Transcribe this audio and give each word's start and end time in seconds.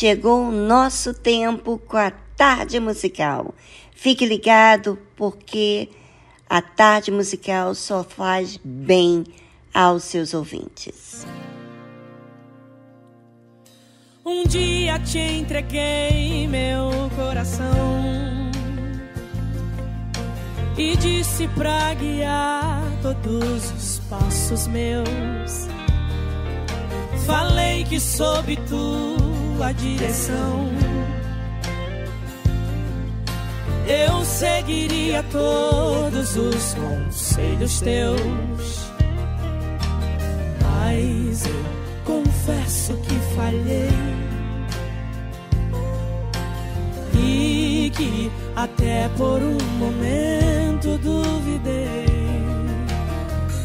Chegou 0.00 0.48
o 0.48 0.50
nosso 0.50 1.12
tempo 1.12 1.76
com 1.76 1.98
a 1.98 2.10
tarde 2.10 2.80
musical. 2.80 3.54
Fique 3.92 4.24
ligado 4.24 4.98
porque 5.14 5.90
a 6.48 6.62
tarde 6.62 7.10
musical 7.10 7.74
só 7.74 8.02
faz 8.02 8.58
bem 8.64 9.26
aos 9.74 10.04
seus 10.04 10.32
ouvintes. 10.32 11.26
Um 14.24 14.44
dia 14.44 14.98
te 15.00 15.18
entreguei 15.18 16.48
meu 16.48 16.90
coração 17.14 18.50
e 20.78 20.96
disse 20.96 21.46
pra 21.48 21.92
guiar 21.92 22.80
todos 23.02 23.70
os 23.72 23.98
passos 24.08 24.66
meus. 24.66 25.68
Falei 27.26 27.84
que 27.84 28.00
soube 28.00 28.56
tudo 28.66 29.29
tua 29.60 29.72
direção. 29.72 30.70
Eu 33.86 34.24
seguiria 34.24 35.22
todos 35.24 36.34
os 36.34 36.74
conselhos 36.74 37.80
teus, 37.82 38.90
mas 40.62 41.44
eu 41.44 41.64
confesso 42.06 42.94
que 43.02 43.14
falhei. 43.36 43.90
E 47.22 47.92
que 47.94 48.32
até 48.56 49.10
por 49.18 49.42
um 49.42 49.58
momento 49.78 50.96
duvidei, 51.02 52.06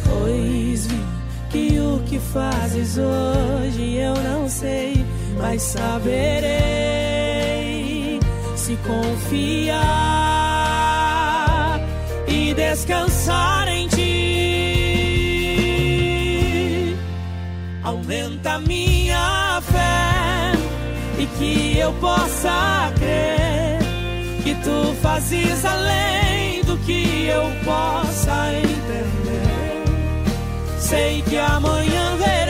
pois 0.04 0.88
vi 0.88 1.06
que 1.50 1.80
o 1.80 2.00
que 2.06 2.20
fazes 2.20 2.98
hoje 2.98 3.96
eu 3.96 4.14
não 4.16 4.50
sei 4.50 5.06
mas 5.38 5.62
saberei 5.62 6.56
se 8.56 8.76
confiar 8.78 9.76
e 12.28 12.54
descansar 12.54 13.68
em 13.68 13.88
ti. 13.88 14.06
Aumenta 17.84 18.60
minha 18.60 19.62
fé 19.62 20.54
e 21.20 21.26
que 21.38 21.78
eu 21.80 21.94
possa 21.94 22.92
crer 22.98 23.80
que 24.44 24.56
tu 24.56 24.96
fazes 25.02 25.66
além 25.66 26.64
do 26.64 26.78
que 26.80 27.28
eu 27.28 27.52
possa 27.64 28.52
entender. 28.54 29.84
Sei 30.80 31.22
que 31.24 31.38
amanhã 31.38 32.16
verei 32.18 32.45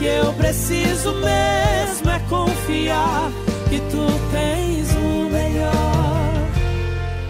que 0.00 0.06
eu 0.06 0.32
preciso 0.32 1.12
mesmo 1.12 2.10
é 2.10 2.18
confiar 2.20 3.30
que 3.68 3.78
tu 3.78 4.06
tens 4.32 4.90
o 4.94 5.28
melhor 5.28 6.32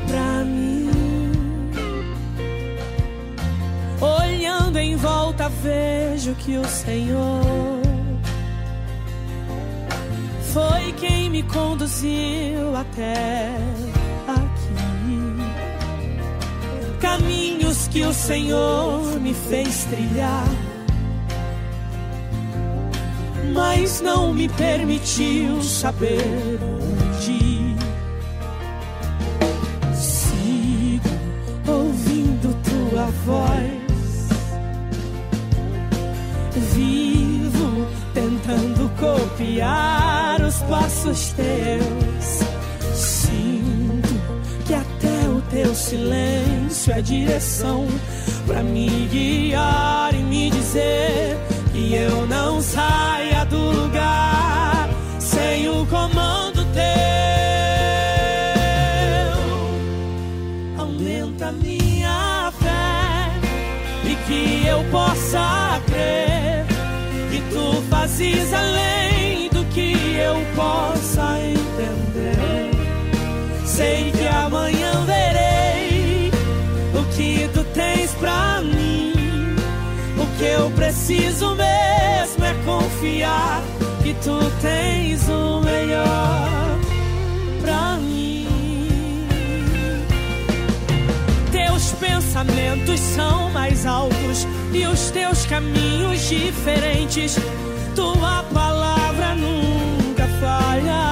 pra 0.07 0.45
mim. 0.45 0.89
Olhando 4.01 4.79
em 4.79 4.95
volta, 4.95 5.49
vejo 5.49 6.33
que 6.37 6.59
o 6.59 6.65
Senhor 6.65 7.81
foi 10.53 10.93
quem 10.93 11.29
me 11.29 11.43
conduziu 11.43 12.77
até 12.77 13.51
aqui. 14.29 15.19
Caminhos 17.01 17.89
que 17.89 18.03
o 18.03 18.15
Senhor 18.15 19.19
me 19.21 19.35
fez 19.35 19.87
trilhar 19.87 20.70
mas 23.53 24.01
não 24.01 24.33
me 24.33 24.49
permitiu 24.49 25.63
saber 25.63 26.59
onde. 26.63 27.77
Sigo 29.95 31.09
ouvindo 31.67 32.57
tua 32.63 33.07
voz, 33.25 34.29
vivo 36.75 37.87
tentando 38.15 38.91
copiar 38.99 40.41
os 40.43 40.57
passos 40.63 41.33
teus. 41.33 42.41
Sinto 42.95 44.21
que 44.67 44.75
até 44.75 45.29
o 45.29 45.41
teu 45.51 45.75
silêncio 45.75 46.93
é 46.93 47.03
direção 47.03 47.87
para 48.47 48.63
me 48.63 49.09
guiar 49.11 50.15
e 50.15 50.19
me 50.19 50.51
dizer 50.51 51.37
que 51.81 51.95
eu 51.95 52.27
não 52.27 52.61
saia 52.61 53.45
do 53.47 53.57
lugar 53.57 54.91
sem 55.19 55.67
o 55.67 55.87
comando 55.87 56.63
teu. 56.75 56.85
Aumenta 60.79 61.51
minha 61.53 62.53
fé 62.61 63.33
e 64.05 64.15
que 64.27 64.67
eu 64.67 64.85
possa 64.91 65.81
crer 65.87 66.67
que 67.31 67.41
tu 67.51 67.83
fazes 67.89 68.53
além 68.53 69.49
do 69.49 69.65
que 69.73 69.95
eu 70.19 70.37
possa 70.55 71.39
entender. 71.41 72.71
Sei 73.65 74.13
que 74.13 74.27
amanhã 74.27 75.07
verei 75.07 76.31
o 76.95 77.03
que 77.17 77.49
tu 77.55 77.65
tens 77.73 78.13
pra 78.17 78.60
mim. 78.60 78.60
Que 80.41 80.47
eu 80.47 80.71
preciso 80.71 81.55
mesmo 81.55 82.45
é 82.47 82.55
confiar 82.65 83.63
que 84.03 84.15
tu 84.25 84.41
tens 84.63 85.29
o 85.29 85.61
melhor 85.61 86.79
pra 87.61 87.99
mim. 87.99 88.49
Teus 91.53 91.93
pensamentos 91.93 92.99
são 93.01 93.51
mais 93.51 93.85
altos 93.85 94.47
e 94.73 94.87
os 94.87 95.11
teus 95.11 95.45
caminhos 95.45 96.27
diferentes. 96.27 97.37
Tua 97.95 98.43
palavra 98.45 99.35
nunca 99.35 100.27
falhará. 100.41 101.10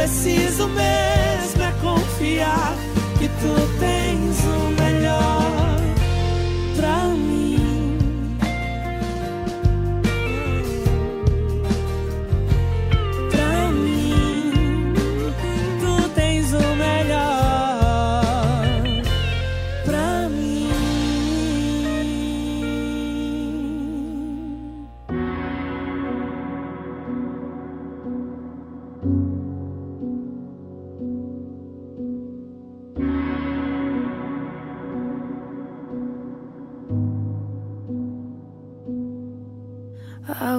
Preciso 0.00 0.66
mesmo 0.68 1.62
é 1.62 1.72
confiar 1.82 2.74
que 3.18 3.28
tu 3.28 3.78
tens 3.78 3.99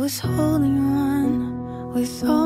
was 0.02 0.18
holding 0.18 0.80
on 0.80 1.94
with 1.94 2.24
all 2.24 2.41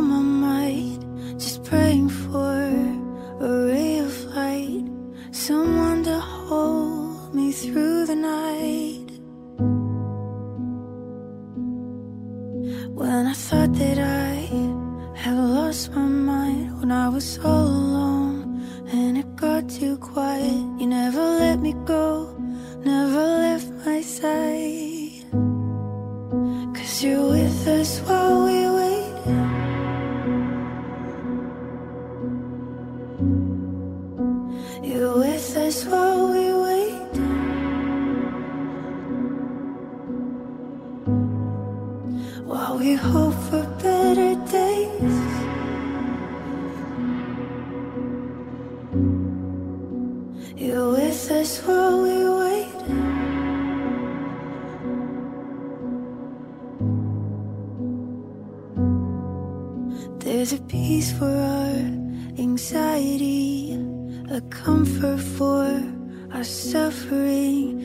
You're 50.66 50.94
with 50.94 51.30
us 51.30 51.60
while 51.60 52.02
we 52.02 52.18
wait. 52.42 52.80
There's 60.22 60.54
a 60.54 60.62
peace 60.64 61.12
for 61.14 61.30
our 61.30 61.76
anxiety, 62.40 63.78
a 64.31 64.42
comfort 64.50 65.19
for 65.19 65.84
our 66.34 66.44
suffering, 66.44 67.84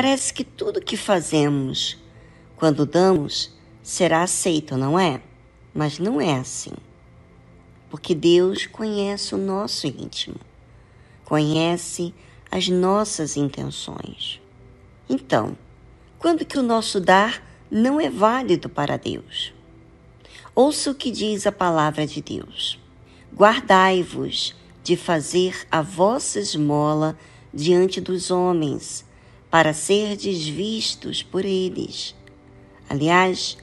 Parece 0.00 0.32
que 0.32 0.44
tudo 0.44 0.80
que 0.80 0.96
fazemos 0.96 1.98
quando 2.54 2.86
damos 2.86 3.52
será 3.82 4.22
aceito, 4.22 4.76
não 4.76 4.96
é? 4.96 5.20
Mas 5.74 5.98
não 5.98 6.20
é 6.20 6.38
assim. 6.38 6.70
Porque 7.90 8.14
Deus 8.14 8.64
conhece 8.64 9.34
o 9.34 9.38
nosso 9.38 9.88
íntimo, 9.88 10.36
conhece 11.24 12.14
as 12.48 12.68
nossas 12.68 13.36
intenções. 13.36 14.40
Então, 15.10 15.58
quando 16.16 16.44
que 16.44 16.60
o 16.60 16.62
nosso 16.62 17.00
dar 17.00 17.44
não 17.68 18.00
é 18.00 18.08
válido 18.08 18.68
para 18.68 18.96
Deus? 18.96 19.52
Ouça 20.54 20.92
o 20.92 20.94
que 20.94 21.10
diz 21.10 21.44
a 21.44 21.50
palavra 21.50 22.06
de 22.06 22.22
Deus. 22.22 22.78
Guardai-vos 23.34 24.54
de 24.80 24.96
fazer 24.96 25.66
a 25.68 25.82
vossa 25.82 26.38
esmola 26.38 27.18
diante 27.52 28.00
dos 28.00 28.30
homens, 28.30 29.07
para 29.50 29.72
serdes 29.72 30.46
vistos 30.46 31.22
por 31.22 31.44
eles. 31.44 32.14
Aliás, 32.88 33.56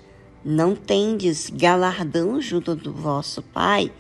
não 0.44 0.76
tendes 0.76 1.50
galardão 1.50 2.40
junto 2.42 2.76
do 2.76 2.94
vosso 2.94 3.42
Pai 3.42 3.92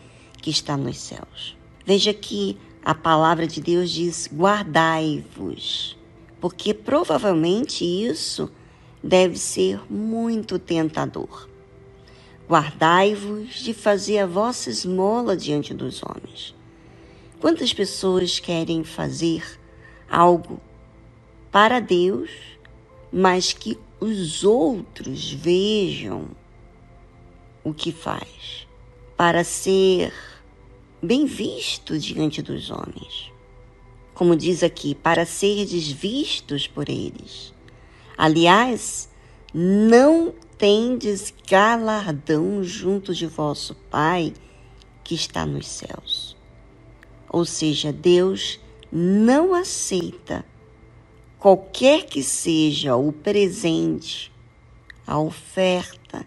que 0.41 0.49
está 0.49 0.77
nos 0.77 0.97
céus. 0.97 1.57
Veja 1.85 2.13
que 2.13 2.57
a 2.83 2.93
palavra 2.93 3.47
de 3.47 3.59
Deus 3.61 3.89
diz: 3.89 4.29
guardai-vos, 4.31 5.97
porque 6.39 6.73
provavelmente 6.73 7.83
isso 7.83 8.51
deve 9.03 9.37
ser 9.37 9.81
muito 9.91 10.59
tentador. 10.59 11.49
Guardai-vos 12.47 13.55
de 13.55 13.73
fazer 13.73 14.19
a 14.19 14.27
vossa 14.27 14.69
esmola 14.69 15.35
diante 15.35 15.73
dos 15.73 16.01
homens. 16.03 16.53
Quantas 17.39 17.73
pessoas 17.73 18.39
querem 18.39 18.83
fazer 18.83 19.59
algo 20.07 20.61
para 21.55 21.79
Deus, 21.79 22.29
mas 23.09 23.53
que 23.53 23.79
os 23.97 24.43
outros 24.43 25.31
vejam 25.31 26.27
o 27.63 27.73
que 27.73 27.93
faz, 27.93 28.67
para 29.15 29.41
ser 29.41 30.11
bem 31.01 31.25
visto 31.25 31.97
diante 31.97 32.41
dos 32.41 32.69
homens. 32.69 33.31
Como 34.13 34.35
diz 34.35 34.63
aqui, 34.63 34.95
para 34.95 35.25
serdes 35.25 35.89
vistos 35.89 36.67
por 36.67 36.89
eles. 36.89 37.53
Aliás, 38.17 39.09
não 39.53 40.35
tendes 40.57 41.33
galardão 41.49 42.61
junto 42.65 43.13
de 43.13 43.27
vosso 43.27 43.75
Pai 43.89 44.33
que 45.05 45.15
está 45.15 45.45
nos 45.45 45.67
céus. 45.67 46.35
Ou 47.29 47.45
seja, 47.45 47.93
Deus 47.93 48.59
não 48.91 49.53
aceita 49.53 50.43
qualquer 51.45 52.05
que 52.05 52.23
seja 52.23 52.95
o 52.95 53.11
presente, 53.11 54.33
a 55.05 55.19
oferta 55.19 56.25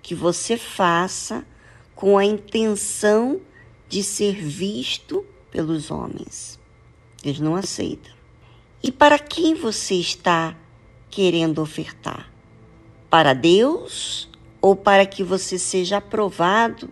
que 0.00 0.14
você 0.14 0.56
faça 0.56 1.44
com 1.92 2.16
a 2.16 2.24
intenção 2.24 3.40
de 3.88 4.00
ser 4.04 4.36
visto 4.36 5.26
pelos 5.50 5.90
homens. 5.90 6.56
Deus 7.20 7.40
não 7.40 7.56
aceita. 7.56 8.10
E 8.80 8.92
para 8.92 9.18
quem 9.18 9.56
você 9.56 9.96
está 9.96 10.56
querendo 11.10 11.60
ofertar? 11.60 12.32
Para 13.10 13.32
Deus 13.32 14.28
ou 14.60 14.76
para 14.76 15.04
que 15.04 15.24
você 15.24 15.58
seja 15.58 15.96
aprovado 15.96 16.88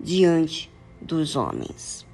diante 0.00 0.68
dos 1.00 1.36
homens? 1.36 2.04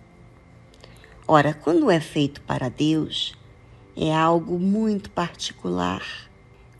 Ora, 1.26 1.54
quando 1.54 1.90
é 1.90 2.00
feito 2.00 2.42
para 2.42 2.68
Deus, 2.68 3.34
é 3.96 4.14
algo 4.14 4.58
muito 4.58 5.10
particular. 5.10 6.02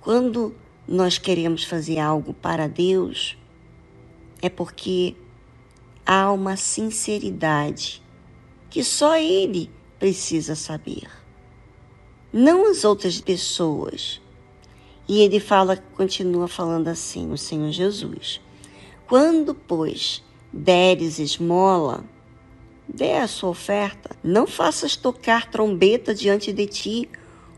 Quando 0.01 0.55
nós 0.87 1.19
queremos 1.19 1.65
fazer 1.65 1.99
algo 1.99 2.35
para 2.35 2.69
Deus, 2.69 3.37
é 4.43 4.49
porque 4.49 5.17
há 6.05 6.31
uma 6.31 6.57
sinceridade 6.57 8.03
que 8.69 8.85
só 8.85 9.17
Ele 9.17 9.71
precisa 9.99 10.55
saber, 10.55 11.09
não 12.33 12.71
as 12.71 12.85
outras 12.85 13.21
pessoas. 13.21 14.21
E 15.09 15.21
ele 15.21 15.39
fala, 15.39 15.77
continua 15.77 16.49
falando 16.49 16.89
assim, 16.89 17.33
o 17.33 17.39
Senhor 17.39 17.71
Jesus. 17.71 18.41
Quando, 19.07 19.55
pois, 19.55 20.21
deres 20.53 21.21
esmola, 21.21 22.05
dê 22.89 23.15
a 23.15 23.27
sua 23.27 23.51
oferta. 23.51 24.17
Não 24.23 24.47
faças 24.47 24.97
tocar 24.97 25.51
trombeta 25.51 26.15
diante 26.15 26.53
de 26.53 26.67
ti, 26.67 27.09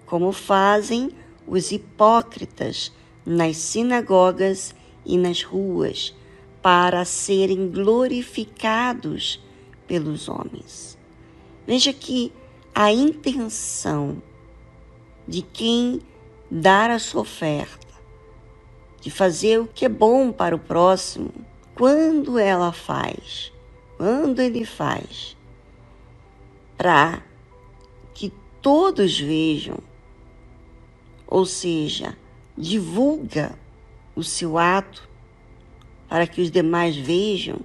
como 0.06 0.32
fazem 0.32 1.10
os 1.46 1.70
hipócritas 1.70 2.92
nas 3.24 3.56
sinagogas 3.56 4.74
e 5.04 5.16
nas 5.16 5.42
ruas, 5.42 6.14
para 6.62 7.04
serem 7.04 7.70
glorificados 7.70 9.42
pelos 9.86 10.28
homens. 10.28 10.98
Veja 11.66 11.92
que 11.92 12.32
a 12.74 12.92
intenção 12.92 14.22
de 15.26 15.42
quem 15.42 16.00
dar 16.50 16.90
a 16.90 16.98
sua 16.98 17.22
oferta, 17.22 17.86
de 19.00 19.10
fazer 19.10 19.60
o 19.60 19.66
que 19.66 19.84
é 19.84 19.88
bom 19.88 20.32
para 20.32 20.56
o 20.56 20.58
próximo, 20.58 21.30
quando 21.74 22.38
ela 22.38 22.72
faz, 22.72 23.52
quando 23.98 24.40
ele 24.40 24.64
faz, 24.64 25.36
para 26.76 27.20
que 28.14 28.32
todos 28.62 29.18
vejam, 29.18 29.76
ou 31.26 31.44
seja, 31.44 32.16
divulga 32.56 33.58
o 34.14 34.22
seu 34.22 34.56
ato 34.56 35.08
para 36.08 36.26
que 36.28 36.40
os 36.40 36.50
demais 36.50 36.96
vejam, 36.96 37.60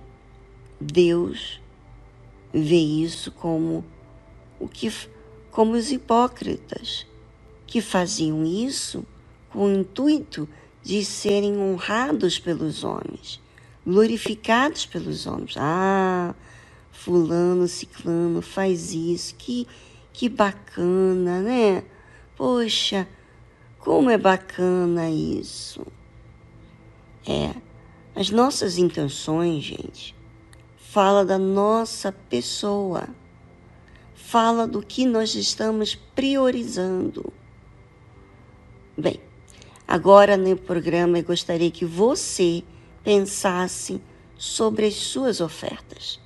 Deus 0.81 1.61
vê 2.51 2.79
isso 2.79 3.31
como 3.31 3.85
o 4.59 4.67
que 4.67 4.91
como 5.51 5.73
os 5.73 5.91
hipócritas 5.91 7.05
que 7.67 7.79
faziam 7.79 8.43
isso 8.43 9.05
com 9.49 9.65
o 9.65 9.71
intuito 9.71 10.49
de 10.81 11.05
serem 11.05 11.57
honrados 11.57 12.39
pelos 12.39 12.83
homens, 12.83 13.39
glorificados 13.85 14.85
pelos 14.85 15.25
homens. 15.25 15.55
Ah, 15.57 16.33
fulano, 16.91 17.67
ciclano 17.67 18.41
faz 18.41 18.93
isso, 18.93 19.35
que, 19.35 19.67
que 20.11 20.29
bacana, 20.29 21.41
né? 21.41 21.83
Poxa, 22.35 23.07
como 23.79 24.09
é 24.09 24.17
bacana 24.17 25.09
isso. 25.09 25.85
É, 27.27 27.55
as 28.15 28.29
nossas 28.29 28.77
intenções, 28.77 29.63
gente, 29.63 30.15
fala 30.77 31.25
da 31.25 31.37
nossa 31.37 32.11
pessoa, 32.11 33.07
fala 34.13 34.67
do 34.67 34.81
que 34.81 35.05
nós 35.05 35.35
estamos 35.35 35.95
priorizando. 35.95 37.31
Bem, 38.97 39.19
Agora 39.93 40.37
no 40.37 40.55
programa 40.57 41.19
eu 41.19 41.23
gostaria 41.23 41.69
que 41.69 41.85
você 41.85 42.63
pensasse 43.03 44.01
sobre 44.37 44.85
as 44.85 44.95
suas 44.95 45.41
ofertas. 45.41 46.19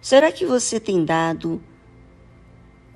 Será 0.00 0.30
que 0.30 0.46
você 0.46 0.78
tem 0.78 1.04
dado 1.04 1.60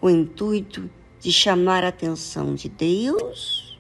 o 0.01 0.09
intuito 0.09 0.89
de 1.21 1.33
chamar 1.33 1.85
a 1.85 1.89
atenção 1.89 2.55
de 2.55 2.69
Deus 2.69 3.79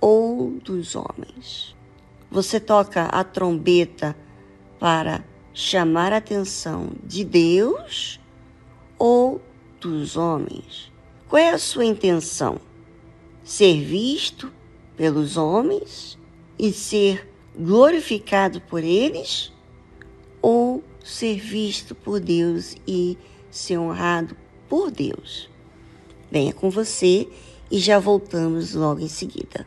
ou 0.00 0.52
dos 0.52 0.94
homens? 0.94 1.74
Você 2.30 2.60
toca 2.60 3.04
a 3.04 3.24
trombeta 3.24 4.16
para 4.78 5.24
chamar 5.52 6.12
a 6.12 6.18
atenção 6.18 6.90
de 7.04 7.24
Deus 7.24 8.20
ou 8.98 9.40
dos 9.80 10.16
homens? 10.16 10.92
Qual 11.28 11.40
é 11.40 11.50
a 11.50 11.58
sua 11.58 11.84
intenção? 11.84 12.60
Ser 13.42 13.82
visto 13.82 14.52
pelos 14.96 15.36
homens 15.36 16.18
e 16.58 16.72
ser 16.72 17.29
glorificado 17.58 18.60
por 18.60 18.82
eles? 18.82 19.52
Ou 20.40 20.82
ser 21.04 21.38
visto 21.38 21.94
por 21.94 22.20
Deus 22.20 22.76
e 22.86 23.18
ser 23.50 23.78
honrado 23.78 24.36
por 24.68 24.90
Deus? 24.90 25.50
Venha 26.30 26.52
com 26.52 26.70
você 26.70 27.28
e 27.70 27.78
já 27.78 27.98
voltamos 27.98 28.74
logo 28.74 29.00
em 29.00 29.08
seguida. 29.08 29.66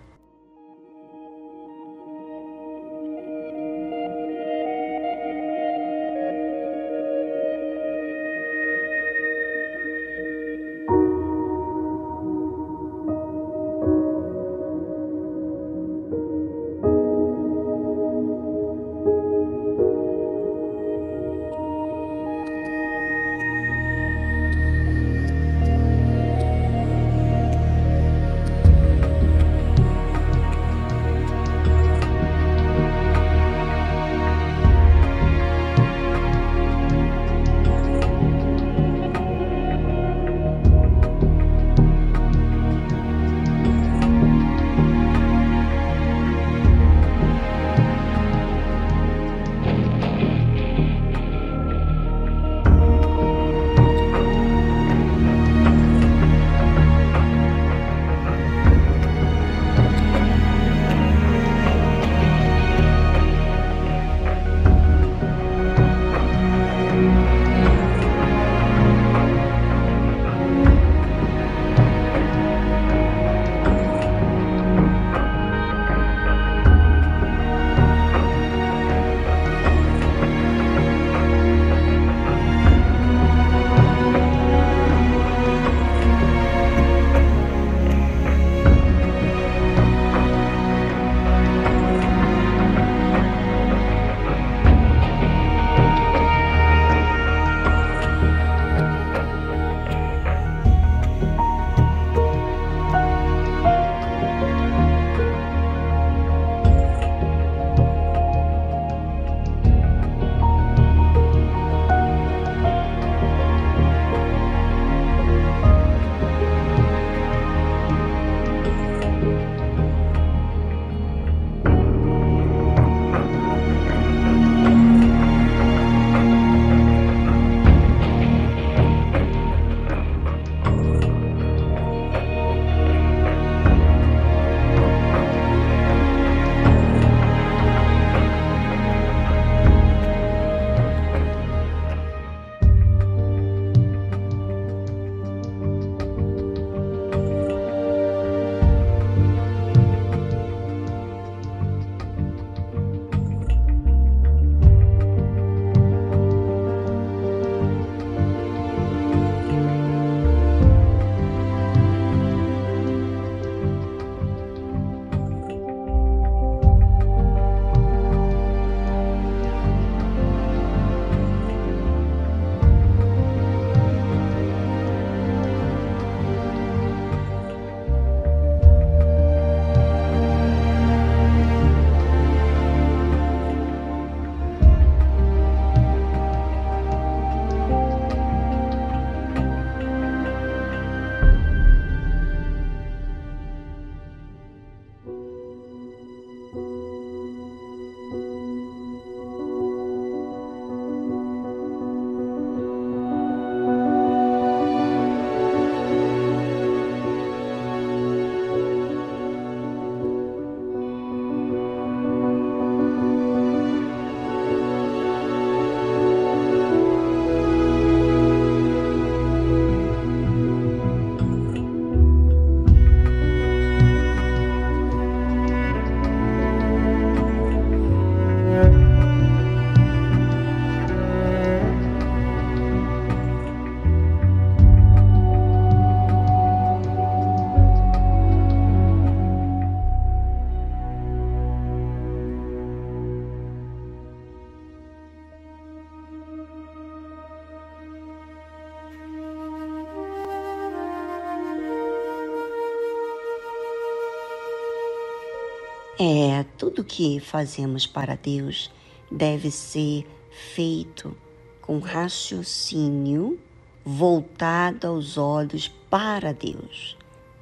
É, 256.05 256.43
tudo 256.57 256.83
que 256.83 257.21
fazemos 257.21 257.87
para 257.87 258.17
Deus 258.17 258.69
deve 259.09 259.49
ser 259.49 260.05
feito 260.53 261.15
com 261.61 261.79
raciocínio 261.79 263.39
voltado 263.85 264.85
aos 264.85 265.17
olhos 265.17 265.69
para 265.89 266.33
Deus 266.33 266.97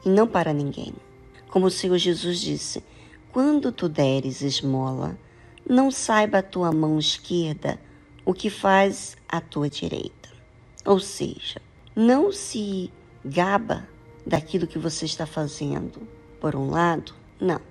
e 0.06 0.10
não 0.10 0.28
para 0.28 0.54
ninguém. 0.54 0.94
Como 1.50 1.66
o 1.66 1.72
Senhor 1.72 1.98
Jesus 1.98 2.40
disse: 2.40 2.84
Quando 3.32 3.72
tu 3.72 3.90
deres 3.90 4.44
esmola, 4.44 5.18
não 5.68 5.90
saiba 5.90 6.38
a 6.38 6.44
tua 6.44 6.72
mão 6.72 7.00
esquerda 7.00 7.80
o 8.24 8.32
que 8.32 8.52
faz 8.52 9.18
a 9.28 9.42
tua 9.42 9.72
direita. 9.72 10.30
Ou 10.86 11.00
seja, 11.00 11.60
não 11.96 12.32
se 12.32 12.94
gaba 13.26 13.88
daquilo 14.24 14.68
que 14.68 14.78
você 14.78 15.06
está 15.06 15.26
fazendo 15.26 16.08
por 16.40 16.56
um 16.56 16.70
lado, 16.70 17.16
não. 17.40 17.71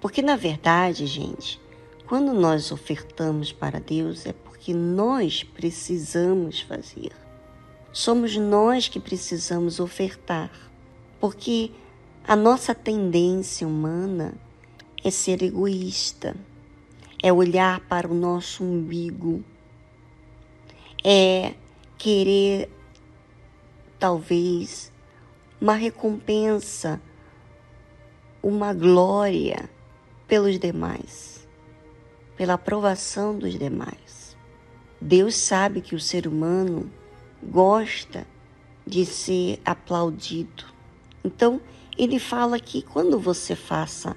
Porque 0.00 0.22
na 0.22 0.36
verdade, 0.36 1.06
gente, 1.06 1.60
quando 2.06 2.32
nós 2.32 2.70
ofertamos 2.70 3.52
para 3.52 3.80
Deus 3.80 4.24
é 4.26 4.32
porque 4.32 4.72
nós 4.72 5.42
precisamos 5.42 6.60
fazer. 6.60 7.12
Somos 7.92 8.36
nós 8.36 8.88
que 8.88 9.00
precisamos 9.00 9.80
ofertar. 9.80 10.50
Porque 11.20 11.72
a 12.26 12.36
nossa 12.36 12.74
tendência 12.74 13.66
humana 13.66 14.34
é 15.02 15.10
ser 15.10 15.42
egoísta, 15.42 16.36
é 17.20 17.32
olhar 17.32 17.80
para 17.80 18.06
o 18.06 18.14
nosso 18.14 18.62
umbigo, 18.62 19.42
é 21.04 21.54
querer 21.96 22.70
talvez 23.98 24.92
uma 25.60 25.74
recompensa, 25.74 27.00
uma 28.40 28.72
glória 28.72 29.68
pelos 30.28 30.58
demais, 30.58 31.48
pela 32.36 32.54
aprovação 32.54 33.36
dos 33.36 33.58
demais. 33.58 34.36
Deus 35.00 35.34
sabe 35.34 35.80
que 35.80 35.94
o 35.94 36.00
ser 36.00 36.26
humano 36.26 36.92
gosta 37.42 38.26
de 38.86 39.06
ser 39.06 39.60
aplaudido. 39.64 40.64
Então, 41.24 41.60
ele 41.96 42.18
fala 42.18 42.60
que 42.60 42.82
quando 42.82 43.18
você 43.18 43.56
faça 43.56 44.16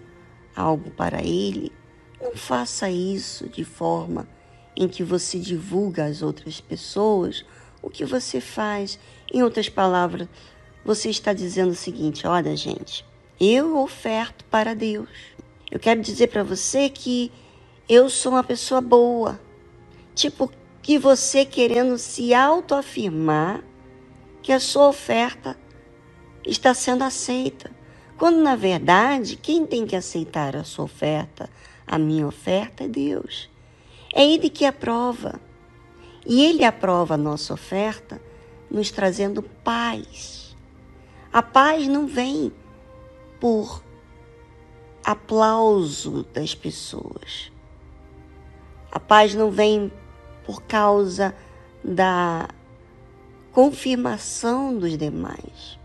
algo 0.55 0.91
para 0.91 1.23
ele, 1.23 1.71
não 2.21 2.35
faça 2.35 2.89
isso 2.89 3.47
de 3.47 3.63
forma 3.63 4.27
em 4.75 4.87
que 4.87 5.03
você 5.03 5.39
divulga 5.39 6.05
às 6.05 6.21
outras 6.21 6.59
pessoas 6.61 7.45
o 7.81 7.89
que 7.89 8.05
você 8.05 8.39
faz. 8.39 8.99
Em 9.31 9.43
outras 9.43 9.69
palavras, 9.69 10.27
você 10.83 11.09
está 11.09 11.33
dizendo 11.33 11.71
o 11.71 11.75
seguinte: 11.75 12.27
olha, 12.27 12.55
gente, 12.55 13.05
eu 13.39 13.77
oferto 13.79 14.45
para 14.45 14.75
Deus. 14.75 15.09
Eu 15.71 15.79
quero 15.79 16.01
dizer 16.01 16.27
para 16.27 16.43
você 16.43 16.89
que 16.89 17.31
eu 17.87 18.09
sou 18.09 18.33
uma 18.33 18.43
pessoa 18.43 18.81
boa. 18.81 19.39
Tipo, 20.13 20.51
que 20.81 20.99
você 20.99 21.45
querendo 21.45 21.97
se 21.97 22.33
autoafirmar 22.33 23.63
que 24.41 24.51
a 24.51 24.59
sua 24.59 24.89
oferta 24.89 25.57
está 26.45 26.73
sendo 26.73 27.03
aceita. 27.03 27.71
Quando 28.17 28.41
na 28.41 28.55
verdade, 28.55 29.37
quem 29.37 29.65
tem 29.65 29.85
que 29.85 29.95
aceitar 29.95 30.55
a 30.55 30.63
sua 30.63 30.85
oferta, 30.85 31.49
a 31.87 31.97
minha 31.97 32.27
oferta, 32.27 32.83
é 32.83 32.87
Deus. 32.87 33.49
É 34.13 34.25
Ele 34.25 34.49
que 34.49 34.65
aprova. 34.65 35.39
E 36.25 36.43
Ele 36.43 36.65
aprova 36.65 37.13
a 37.13 37.17
nossa 37.17 37.53
oferta, 37.53 38.21
nos 38.69 38.91
trazendo 38.91 39.41
paz. 39.41 40.55
A 41.31 41.41
paz 41.41 41.87
não 41.87 42.07
vem 42.07 42.51
por 43.39 43.81
aplauso 45.03 46.23
das 46.33 46.53
pessoas. 46.55 47.51
A 48.91 48.99
paz 48.99 49.33
não 49.33 49.49
vem 49.49 49.91
por 50.45 50.61
causa 50.63 51.35
da 51.83 52.49
confirmação 53.51 54.77
dos 54.77 54.97
demais. 54.97 55.79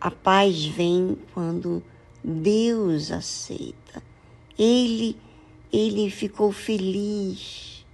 A 0.00 0.10
paz 0.10 0.64
vem 0.64 1.18
quando 1.32 1.82
Deus 2.22 3.10
aceita. 3.10 4.02
Ele 4.58 5.16
ele 5.72 6.10
ficou 6.10 6.52
feliz 6.52 7.84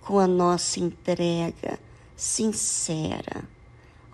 com 0.00 0.18
a 0.18 0.26
nossa 0.26 0.80
entrega 0.80 1.78
sincera. 2.14 3.44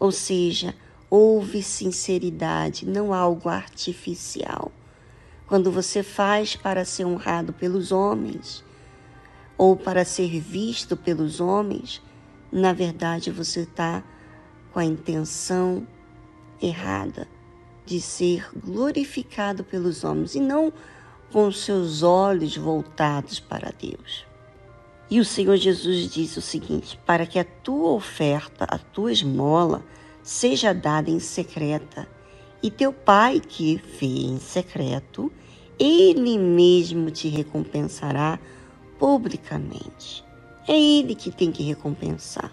Ou 0.01 0.11
seja, 0.11 0.75
houve 1.15 1.63
sinceridade, 1.63 2.89
não 2.89 3.13
algo 3.13 3.51
artificial. 3.51 4.73
Quando 5.47 5.71
você 5.71 6.03
faz 6.03 6.57
para 6.57 6.87
ser 6.87 7.05
honrado 7.05 7.53
pelos 7.53 7.93
homens 7.93 8.65
ou 9.59 9.77
para 9.77 10.07
ser 10.07 10.41
visto 10.41 10.97
pelos 10.97 11.39
homens, 11.39 12.01
na 12.51 12.73
verdade 12.73 13.31
você 13.31 13.61
está 13.61 14.03
com 14.73 14.79
a 14.79 14.87
intenção 14.87 15.87
errada 16.63 17.29
de 17.85 18.01
ser 18.01 18.49
glorificado 18.57 19.63
pelos 19.63 20.05
homens 20.05 20.35
e 20.35 20.41
não 20.41 20.73
com 21.31 21.53
seus 21.53 22.03
olhos 22.03 22.57
voltados 22.57 23.39
para 23.39 23.71
Deus. 23.71 24.25
E 25.11 25.21
o 25.21 25.27
Senhor 25.27 25.59
Jesus 25.59 26.11
disse 26.11 26.39
o 26.39 26.43
seguinte: 26.43 26.99
para 27.05 27.27
que 27.27 27.39
a 27.39 27.45
tua 27.45 27.91
oferta, 27.91 28.65
a 28.65 28.79
tua 28.79 29.13
esmola, 29.13 29.85
seja 30.23 30.73
dada 30.73 31.11
em 31.11 31.19
secreta, 31.19 32.09
e 32.63 32.71
teu 32.71 32.93
Pai 32.93 33.41
que 33.41 33.77
vê 33.99 34.07
em 34.07 34.39
secreto, 34.39 35.33
ele 35.79 36.39
mesmo 36.39 37.11
te 37.11 37.29
recompensará 37.29 38.39
publicamente. 38.99 40.25
É 40.69 40.79
ele 40.79 41.17
que 41.17 41.31
tem 41.33 41.51
que 41.51 41.65
recompensar. 41.65 42.53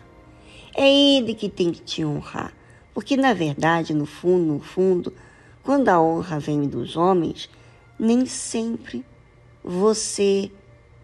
É 0.76 0.90
ele 0.92 1.36
que 1.36 1.48
tem 1.48 1.72
que 1.72 1.82
te 1.82 2.04
honrar. 2.04 2.54
Porque, 2.94 3.16
na 3.16 3.34
verdade, 3.34 3.94
no 3.94 4.08
fundo, 4.08 4.54
no 4.54 4.60
fundo, 4.60 5.14
quando 5.62 5.90
a 5.90 6.02
honra 6.02 6.40
vem 6.40 6.68
dos 6.68 6.98
homens, 6.98 7.50
nem 8.00 8.26
sempre 8.26 9.06
você 9.64 10.52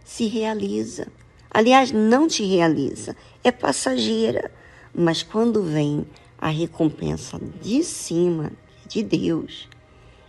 se 0.04 0.25
realiza. 0.25 1.08
Aliás, 1.51 1.91
não 1.91 2.28
te 2.28 2.43
realiza, 2.43 3.15
é 3.43 3.51
passageira. 3.51 4.51
Mas 4.93 5.21
quando 5.21 5.62
vem 5.62 6.06
a 6.37 6.49
recompensa 6.49 7.39
de 7.61 7.83
cima, 7.83 8.51
de 8.87 9.01
Deus, 9.01 9.67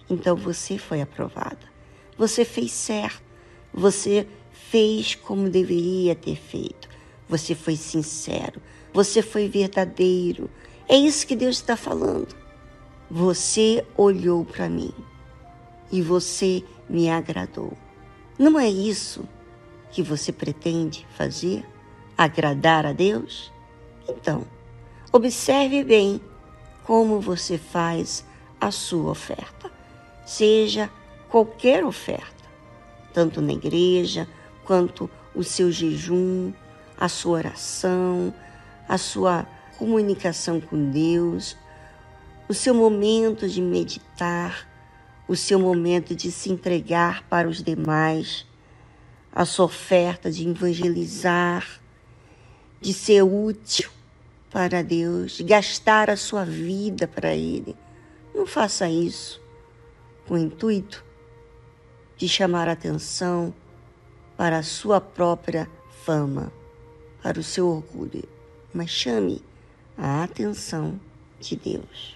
então 0.08 0.36
você 0.36 0.78
foi 0.78 1.00
aprovada. 1.00 1.58
Você 2.16 2.44
fez 2.44 2.72
certo. 2.72 3.22
Você 3.72 4.26
fez 4.52 5.14
como 5.14 5.50
deveria 5.50 6.14
ter 6.14 6.36
feito. 6.36 6.88
Você 7.28 7.54
foi 7.54 7.76
sincero. 7.76 8.60
Você 8.92 9.20
foi 9.20 9.48
verdadeiro. 9.48 10.48
É 10.88 10.96
isso 10.96 11.26
que 11.26 11.36
Deus 11.36 11.56
está 11.56 11.76
falando. 11.76 12.34
Você 13.10 13.84
olhou 13.96 14.44
para 14.44 14.68
mim 14.68 14.92
e 15.92 16.00
você 16.00 16.64
me 16.88 17.08
agradou. 17.10 17.72
Não 18.38 18.58
é 18.58 18.68
isso 18.68 19.24
que 19.90 20.02
você 20.02 20.32
pretende 20.32 21.06
fazer? 21.16 21.64
Agradar 22.16 22.86
a 22.86 22.92
Deus? 22.92 23.52
Então, 24.08 24.46
observe 25.16 25.82
bem 25.82 26.20
como 26.84 27.20
você 27.20 27.56
faz 27.56 28.24
a 28.60 28.70
sua 28.70 29.10
oferta, 29.10 29.70
seja 30.26 30.90
qualquer 31.28 31.84
oferta, 31.84 32.44
tanto 33.12 33.40
na 33.40 33.52
igreja 33.52 34.28
quanto 34.64 35.10
o 35.34 35.42
seu 35.42 35.72
jejum, 35.72 36.52
a 36.98 37.08
sua 37.08 37.38
oração, 37.38 38.32
a 38.88 38.98
sua 38.98 39.46
comunicação 39.78 40.60
com 40.60 40.90
Deus, 40.90 41.56
o 42.48 42.54
seu 42.54 42.74
momento 42.74 43.48
de 43.48 43.62
meditar, 43.62 44.68
o 45.26 45.34
seu 45.34 45.58
momento 45.58 46.14
de 46.14 46.30
se 46.30 46.52
entregar 46.52 47.24
para 47.24 47.48
os 47.48 47.62
demais, 47.62 48.46
a 49.32 49.44
sua 49.44 49.64
oferta 49.64 50.30
de 50.30 50.48
evangelizar, 50.48 51.80
de 52.80 52.92
ser 52.92 53.22
útil 53.22 53.95
para 54.50 54.82
Deus, 54.82 55.32
de 55.32 55.44
gastar 55.44 56.10
a 56.10 56.16
sua 56.16 56.44
vida 56.44 57.06
para 57.06 57.34
Ele. 57.34 57.76
Não 58.34 58.46
faça 58.46 58.88
isso 58.88 59.40
com 60.26 60.34
o 60.34 60.38
intuito 60.38 61.04
de 62.16 62.28
chamar 62.28 62.68
atenção 62.68 63.52
para 64.36 64.58
a 64.58 64.62
sua 64.62 65.00
própria 65.00 65.68
fama, 66.04 66.52
para 67.22 67.38
o 67.38 67.42
seu 67.42 67.68
orgulho, 67.68 68.28
mas 68.72 68.90
chame 68.90 69.42
a 69.96 70.22
atenção 70.22 71.00
de 71.40 71.56
Deus. 71.56 72.15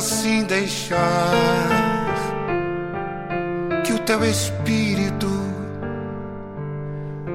assim 0.00 0.44
deixar 0.44 1.30
que 3.84 3.92
o 3.92 3.98
teu 3.98 4.24
espírito 4.24 5.28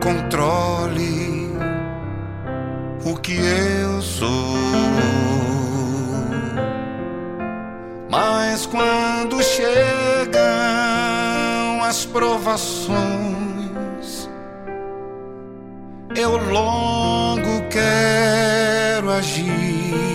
controle 0.02 1.54
o 3.06 3.16
que 3.18 3.36
eu 3.36 4.02
sou. 4.02 4.58
Mas 8.10 8.66
quando 8.66 9.44
chegam 9.44 10.42
as 11.84 12.04
provações, 12.04 12.98
eu 16.16 16.36
logo 16.52 17.62
quero 17.70 19.12
agir 19.12 20.15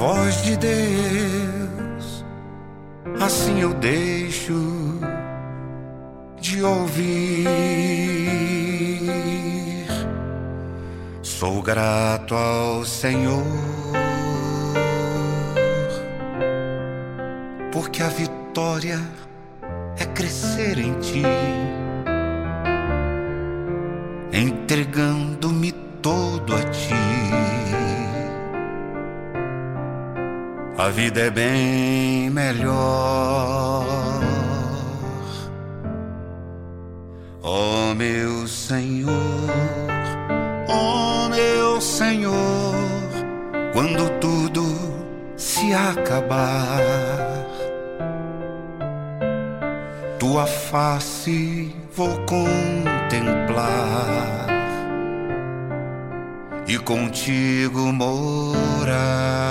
voz 0.00 0.42
de 0.44 0.56
Deus 0.56 2.24
assim 3.20 3.60
eu 3.60 3.74
deixo 3.74 4.98
de 6.40 6.62
ouvir. 6.62 7.46
Sou 11.20 11.60
grato 11.60 12.34
ao 12.34 12.82
Senhor 12.82 13.44
porque 17.70 18.02
a 18.02 18.08
vitória 18.08 18.98
é 19.98 20.06
crescer 20.06 20.78
em 20.78 20.94
ti 21.00 21.22
entregando-me 24.32 25.72
todo 26.00 26.56
a 26.56 26.62
ti. 26.70 27.09
A 30.80 30.88
vida 30.88 31.20
é 31.20 31.30
bem 31.30 32.30
melhor. 32.30 33.84
Oh 37.42 37.92
meu 37.94 38.48
Senhor, 38.48 39.12
oh 40.66 41.28
meu 41.28 41.78
Senhor, 41.82 42.32
quando 43.74 44.08
tudo 44.20 44.64
se 45.36 45.74
acabar, 45.74 46.80
tua 50.18 50.46
face 50.46 51.76
vou 51.94 52.16
contemplar 52.20 53.60
e 56.66 56.78
contigo 56.78 57.92
morar. 57.92 59.50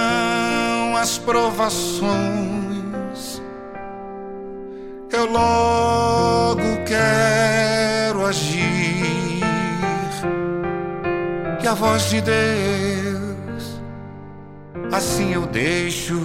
as 1.01 1.17
provações, 1.17 2.11
eu 5.11 5.25
logo 5.25 6.61
quero 6.85 8.23
agir 8.27 9.01
a 11.71 11.73
voz 11.73 12.09
de 12.09 12.19
Deus, 12.19 13.81
assim 14.91 15.33
eu 15.33 15.45
deixo 15.47 16.19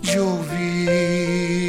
de 0.00 0.18
ouvir. 0.18 1.61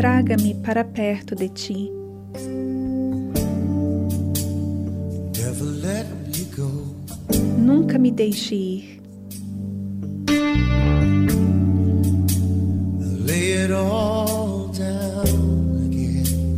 Traga-me 0.00 0.54
para 0.54 0.82
perto 0.82 1.36
de 1.36 1.50
ti. 1.50 1.92
Nunca 7.58 7.98
me 7.98 8.10
deixe 8.10 8.54
ir. 8.54 9.02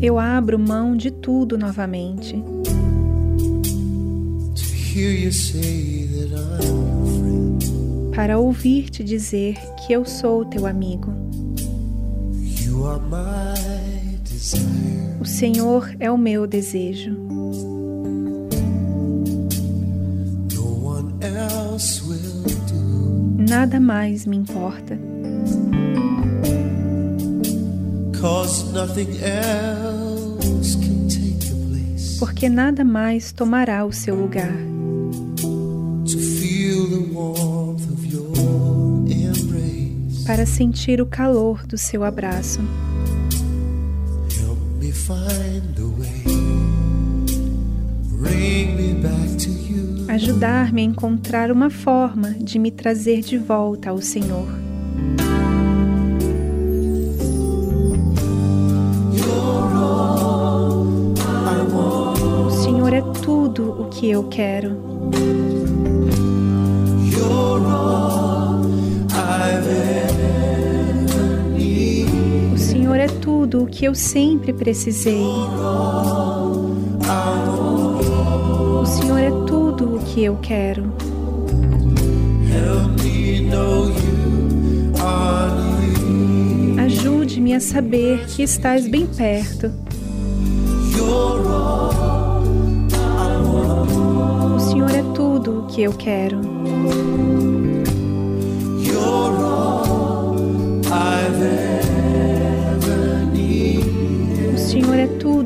Eu 0.01 0.20
abro 0.20 0.57
mão 0.57 0.97
de 0.97 1.11
tudo 1.11 1.59
novamente 1.59 2.40
para 8.14 8.38
ouvir-te 8.38 9.03
dizer 9.03 9.57
que 9.78 9.93
eu 9.93 10.05
sou 10.05 10.45
teu 10.45 10.64
amigo. 10.64 11.21
O 15.20 15.24
Senhor 15.24 15.95
é 16.01 16.11
o 16.11 16.18
meu 16.18 16.47
desejo. 16.47 17.16
Nada 23.49 23.78
mais 23.78 24.26
me 24.26 24.36
importa, 24.36 24.99
porque 32.18 32.49
nada 32.49 32.84
mais 32.84 33.32
tomará 33.32 33.84
o 33.84 33.93
seu 33.93 34.14
lugar. 34.14 34.71
Para 40.26 40.46
sentir 40.46 41.00
o 41.00 41.06
calor 41.06 41.66
do 41.66 41.76
seu 41.76 42.04
abraço. 42.04 42.60
Ajudar-me 50.08 50.82
a 50.82 50.84
encontrar 50.84 51.50
uma 51.50 51.70
forma 51.70 52.30
de 52.30 52.58
me 52.58 52.70
trazer 52.70 53.22
de 53.22 53.36
volta 53.38 53.90
ao 53.90 54.00
Senhor. 54.00 54.46
O 62.46 62.50
Senhor 62.50 62.92
é 62.92 63.02
tudo 63.22 63.82
o 63.82 63.88
que 63.88 64.10
eu 64.10 64.28
quero. 64.28 64.91
O 73.62 73.66
que 73.66 73.84
eu 73.84 73.94
sempre 73.94 74.52
precisei. 74.52 75.22
O 78.80 78.84
Senhor 78.84 79.18
é 79.18 79.30
tudo 79.46 79.96
o 79.96 79.98
que 80.00 80.24
eu 80.24 80.36
quero. 80.42 80.92
Ajude-me 86.84 87.54
a 87.54 87.60
saber 87.60 88.26
que 88.26 88.42
estás 88.42 88.88
bem 88.88 89.06
perto. 89.06 89.72
O 94.56 94.60
Senhor 94.60 94.90
é 94.90 95.02
tudo 95.14 95.60
o 95.60 95.66
que 95.68 95.82
eu 95.82 95.92
quero. 95.92 96.40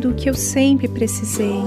Tudo 0.06 0.10
o 0.10 0.14
que 0.14 0.30
eu 0.30 0.34
sempre 0.34 0.88
precisei. 0.88 1.60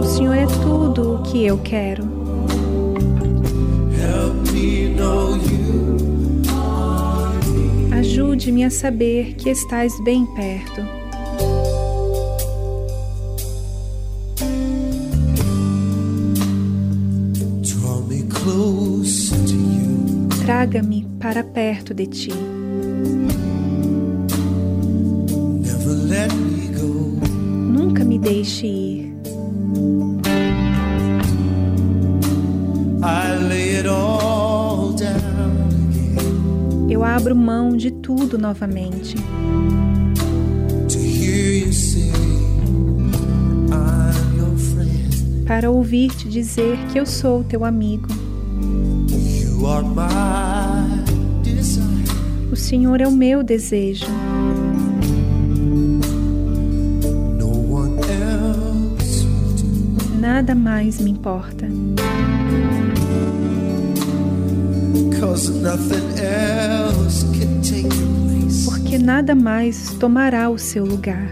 O 0.00 0.04
Senhor 0.04 0.36
é 0.36 0.46
tudo 0.46 1.14
o 1.14 1.22
que 1.22 1.44
eu 1.44 1.58
quero. 1.58 2.04
Ajude-me 7.98 8.64
a 8.64 8.70
saber 8.70 9.34
que 9.34 9.50
estás 9.50 9.98
bem 10.04 10.26
perto. 10.26 10.82
Traga-me 20.44 21.04
para 21.18 21.42
perto 21.42 21.92
de 21.92 22.06
ti. 22.06 22.55
Novamente. 38.46 39.16
Para 45.46 45.70
ouvir-te 45.70 46.28
dizer 46.28 46.78
que 46.92 46.98
eu 46.98 47.06
sou 47.06 47.42
teu 47.42 47.64
amigo. 47.64 48.06
O 52.50 52.56
Senhor 52.56 53.00
é 53.00 53.06
o 53.06 53.12
meu 53.12 53.42
desejo. 53.42 54.06
Nada 60.20 60.54
mais 60.54 61.00
me 61.00 61.10
importa, 61.10 61.66
Cause 65.20 65.50
nothing 65.50 66.18
else 66.18 67.24
can 67.38 67.60
take 67.62 68.15
nada 68.98 69.34
mais 69.34 69.90
tomará 69.94 70.48
o 70.48 70.58
seu 70.58 70.84
lugar. 70.84 71.28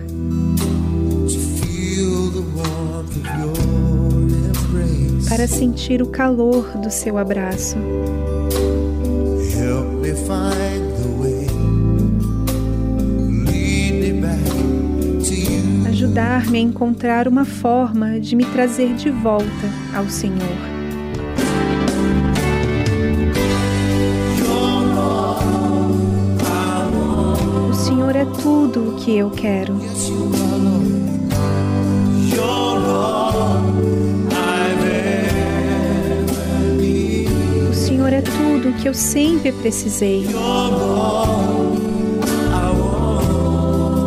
Para 5.28 5.46
sentir 5.48 6.02
o 6.02 6.06
calor 6.06 6.78
do 6.78 6.90
seu 6.90 7.18
abraço. 7.18 7.76
Ajudar-me 15.88 16.58
a 16.58 16.60
encontrar 16.60 17.26
uma 17.26 17.44
forma 17.44 18.20
de 18.20 18.36
me 18.36 18.44
trazer 18.44 18.94
de 18.94 19.10
volta 19.10 19.46
ao 19.94 20.08
Senhor. 20.08 20.73
Que 29.04 29.18
eu 29.18 29.28
quero. 29.28 29.74
O 37.68 37.74
Senhor 37.74 38.12
é 38.14 38.22
tudo 38.22 38.70
o 38.70 38.72
que 38.80 38.88
eu 38.88 38.94
sempre 38.94 39.52
precisei. 39.52 40.24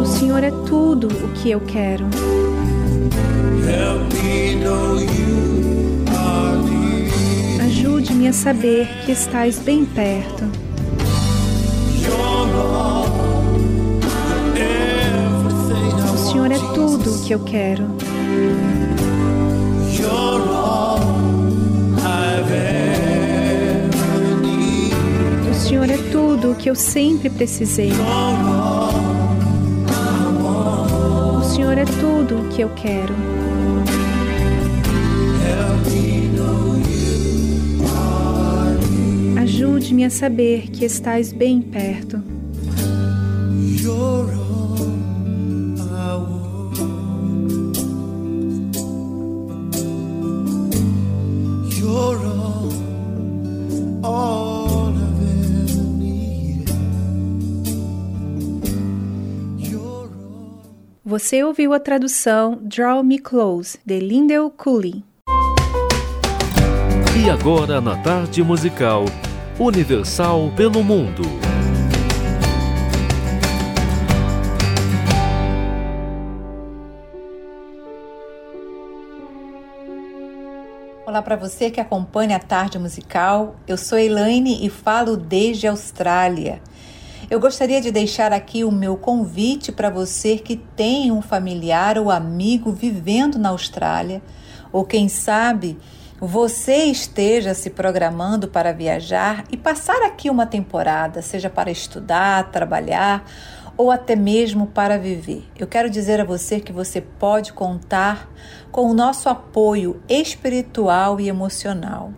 O 0.01 0.05
Senhor 0.05 0.43
é 0.43 0.49
tudo 0.67 1.09
o 1.09 1.33
que 1.33 1.51
eu 1.51 1.59
quero. 1.61 2.07
Ajude-me 7.63 8.29
a 8.29 8.33
saber 8.33 8.87
que 9.05 9.11
estás 9.11 9.59
bem 9.59 9.85
perto. 9.85 10.56
Que 17.27 17.33
eu 17.33 17.39
quero. 17.39 17.83
O 25.51 25.53
Senhor 25.53 25.89
é 25.89 25.97
tudo 26.09 26.51
o 26.53 26.55
que 26.55 26.69
eu 26.69 26.75
sempre 26.75 27.29
precisei. 27.29 27.91
O 31.37 31.43
Senhor 31.43 31.77
é 31.77 31.83
tudo 31.83 32.39
o 32.39 32.47
que 32.47 32.61
eu 32.61 32.69
quero. 32.69 33.13
Ajude-me 39.37 40.05
a 40.05 40.09
saber 40.09 40.69
que 40.69 40.85
estás 40.85 41.33
bem 41.33 41.61
perto. 41.61 42.23
Você 61.17 61.43
ouviu 61.43 61.73
a 61.73 61.79
tradução 61.79 62.59
Draw 62.61 63.03
Me 63.03 63.17
Close, 63.17 63.79
de 63.83 63.99
Lindell 63.99 64.51
Cooley. 64.51 65.03
E 67.19 67.27
agora, 67.27 67.81
na 67.81 67.97
tarde 68.03 68.43
musical, 68.43 69.03
Universal 69.57 70.51
pelo 70.55 70.83
Mundo. 70.83 71.23
Olá 81.03 81.23
para 81.23 81.35
você 81.35 81.71
que 81.71 81.81
acompanha 81.81 82.35
a 82.35 82.39
tarde 82.39 82.77
musical. 82.77 83.55
Eu 83.67 83.75
sou 83.75 83.97
Elaine 83.97 84.63
e 84.63 84.69
falo 84.69 85.17
desde 85.17 85.65
a 85.65 85.71
Austrália. 85.71 86.61
Eu 87.29 87.41
gostaria 87.41 87.81
de 87.81 87.91
deixar 87.91 88.31
aqui 88.31 88.63
o 88.63 88.71
meu 88.71 88.95
convite 88.95 89.69
para 89.69 89.89
você 89.89 90.37
que 90.37 90.55
tem 90.55 91.11
um 91.11 91.21
familiar 91.21 91.97
ou 91.97 92.09
amigo 92.09 92.71
vivendo 92.71 93.37
na 93.37 93.49
Austrália, 93.49 94.21
ou 94.71 94.85
quem 94.85 95.09
sabe 95.09 95.77
você 96.21 96.85
esteja 96.85 97.53
se 97.53 97.69
programando 97.69 98.47
para 98.47 98.71
viajar 98.71 99.43
e 99.51 99.57
passar 99.57 100.03
aqui 100.03 100.29
uma 100.29 100.45
temporada, 100.45 101.21
seja 101.21 101.49
para 101.49 101.69
estudar, 101.69 102.49
trabalhar 102.49 103.25
ou 103.75 103.91
até 103.91 104.15
mesmo 104.15 104.65
para 104.65 104.97
viver. 104.97 105.43
Eu 105.59 105.67
quero 105.67 105.89
dizer 105.89 106.21
a 106.21 106.23
você 106.23 106.61
que 106.61 106.71
você 106.71 107.01
pode 107.01 107.51
contar 107.51 108.31
com 108.71 108.89
o 108.89 108.93
nosso 108.93 109.27
apoio 109.27 110.01
espiritual 110.07 111.19
e 111.19 111.27
emocional. 111.27 112.13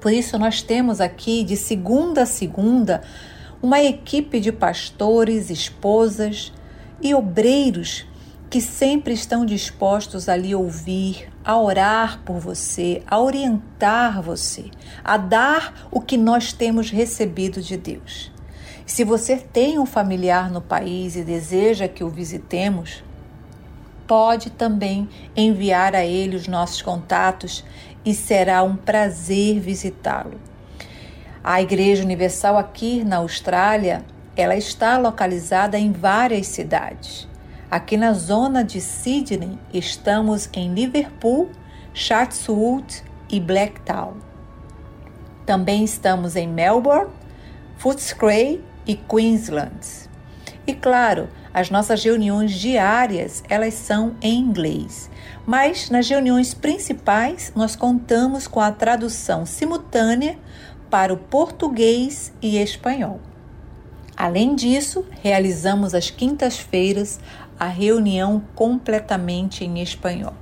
Por 0.00 0.12
isso, 0.12 0.38
nós 0.38 0.62
temos 0.62 1.00
aqui 1.00 1.42
de 1.42 1.56
segunda 1.56 2.22
a 2.22 2.26
segunda 2.26 3.02
uma 3.62 3.82
equipe 3.82 4.40
de 4.40 4.50
pastores, 4.50 5.50
esposas 5.50 6.52
e 7.00 7.14
obreiros 7.14 8.06
que 8.48 8.60
sempre 8.60 9.14
estão 9.14 9.46
dispostos 9.46 10.28
a 10.28 10.36
lhe 10.36 10.54
ouvir, 10.54 11.28
a 11.44 11.56
orar 11.56 12.20
por 12.24 12.40
você, 12.40 13.02
a 13.06 13.20
orientar 13.20 14.20
você, 14.20 14.64
a 15.04 15.16
dar 15.16 15.88
o 15.90 16.00
que 16.00 16.16
nós 16.16 16.52
temos 16.52 16.90
recebido 16.90 17.62
de 17.62 17.76
Deus. 17.76 18.32
Se 18.84 19.04
você 19.04 19.36
tem 19.36 19.78
um 19.78 19.86
familiar 19.86 20.50
no 20.50 20.60
país 20.60 21.14
e 21.14 21.22
deseja 21.22 21.86
que 21.86 22.02
o 22.02 22.08
visitemos, 22.08 23.04
pode 24.04 24.50
também 24.50 25.08
enviar 25.36 25.94
a 25.94 26.04
ele 26.04 26.34
os 26.34 26.48
nossos 26.48 26.82
contatos 26.82 27.64
e 28.04 28.12
será 28.12 28.64
um 28.64 28.74
prazer 28.74 29.60
visitá-lo. 29.60 30.49
A 31.42 31.62
Igreja 31.62 32.04
Universal 32.04 32.58
aqui 32.58 33.02
na 33.02 33.16
Austrália, 33.16 34.04
ela 34.36 34.56
está 34.56 34.98
localizada 34.98 35.78
em 35.78 35.90
várias 35.90 36.46
cidades. 36.48 37.26
Aqui 37.70 37.96
na 37.96 38.12
zona 38.12 38.62
de 38.62 38.78
Sydney, 38.78 39.58
estamos 39.72 40.50
em 40.52 40.74
Liverpool, 40.74 41.50
Chatswood 41.94 43.02
e 43.30 43.40
Blacktown. 43.40 44.16
Também 45.46 45.82
estamos 45.82 46.36
em 46.36 46.46
Melbourne, 46.46 47.10
Footscray 47.78 48.62
e 48.86 48.94
Queensland. 48.94 50.10
E 50.66 50.74
claro, 50.74 51.28
as 51.52 51.70
nossas 51.70 52.04
reuniões 52.04 52.52
diárias, 52.52 53.42
elas 53.48 53.74
são 53.74 54.14
em 54.22 54.38
inglês. 54.38 55.10
Mas 55.44 55.90
nas 55.90 56.08
reuniões 56.08 56.54
principais, 56.54 57.50
nós 57.56 57.74
contamos 57.74 58.46
com 58.46 58.60
a 58.60 58.70
tradução 58.70 59.44
simultânea 59.44 60.38
para 60.90 61.14
o 61.14 61.16
português 61.16 62.32
e 62.42 62.58
espanhol. 62.58 63.20
Além 64.16 64.54
disso, 64.54 65.06
realizamos 65.22 65.94
às 65.94 66.10
quintas-feiras 66.10 67.20
a 67.58 67.66
reunião 67.66 68.42
completamente 68.54 69.64
em 69.64 69.80
espanhol. 69.80 70.34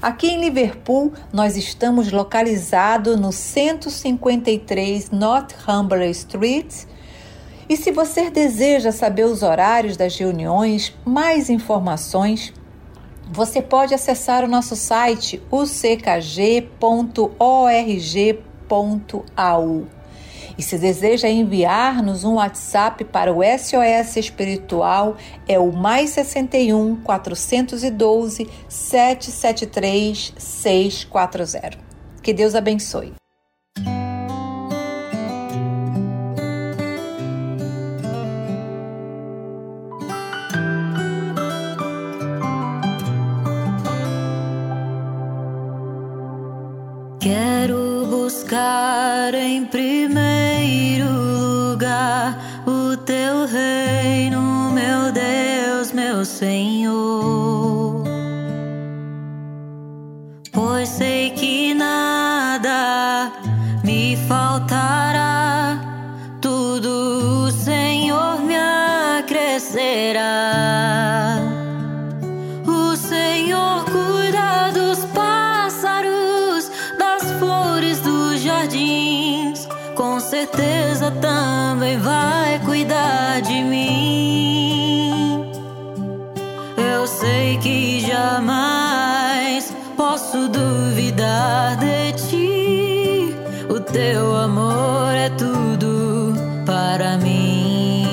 Aqui 0.00 0.28
em 0.28 0.40
Liverpool, 0.40 1.12
nós 1.32 1.56
estamos 1.56 2.12
localizados 2.12 3.18
no 3.18 3.32
153 3.32 5.10
Northumbria 5.10 6.08
Street. 6.10 6.84
E 7.68 7.76
se 7.76 7.90
você 7.90 8.30
deseja 8.30 8.92
saber 8.92 9.24
os 9.24 9.42
horários 9.42 9.96
das 9.96 10.16
reuniões, 10.16 10.94
mais 11.04 11.50
informações, 11.50 12.52
você 13.28 13.60
pode 13.60 13.92
acessar 13.92 14.44
o 14.44 14.48
nosso 14.48 14.76
site 14.76 15.42
uckg.org 15.50 16.76
www.au. 18.68 19.86
E 20.58 20.62
se 20.62 20.78
deseja 20.78 21.28
enviar-nos 21.28 22.24
um 22.24 22.34
WhatsApp 22.34 23.04
para 23.04 23.32
o 23.32 23.40
SOS 23.42 24.16
Espiritual, 24.16 25.16
é 25.46 25.58
o 25.58 25.70
mais 25.70 26.10
61 26.10 26.96
412 27.02 28.48
773 28.68 30.32
640. 30.38 31.78
Que 32.22 32.32
Deus 32.32 32.54
abençoe. 32.54 33.25
прив... 49.66 50.05
teu 93.96 94.36
amor 94.36 95.14
é 95.14 95.30
tudo 95.30 96.34
para 96.66 97.16
mim. 97.16 98.04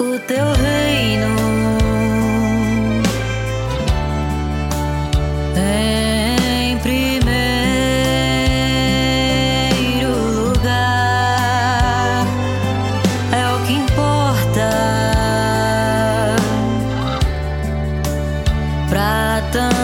O 0.00 0.18
teu 0.20 0.46
reino 0.54 1.36
em 5.58 6.78
primeiro 6.78 7.34
lugar 10.46 12.26
é 13.32 13.44
o 13.54 13.58
que 13.66 13.74
importa 13.74 14.70
para 18.88 19.42
tantas 19.52 19.83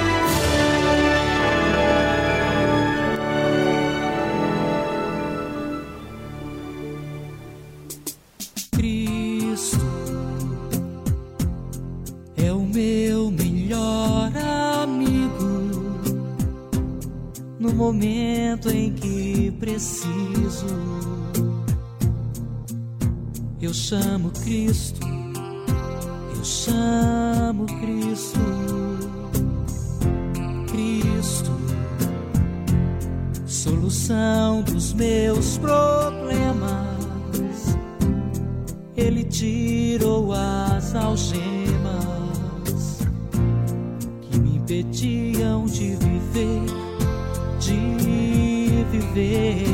Viver. 48.91 49.65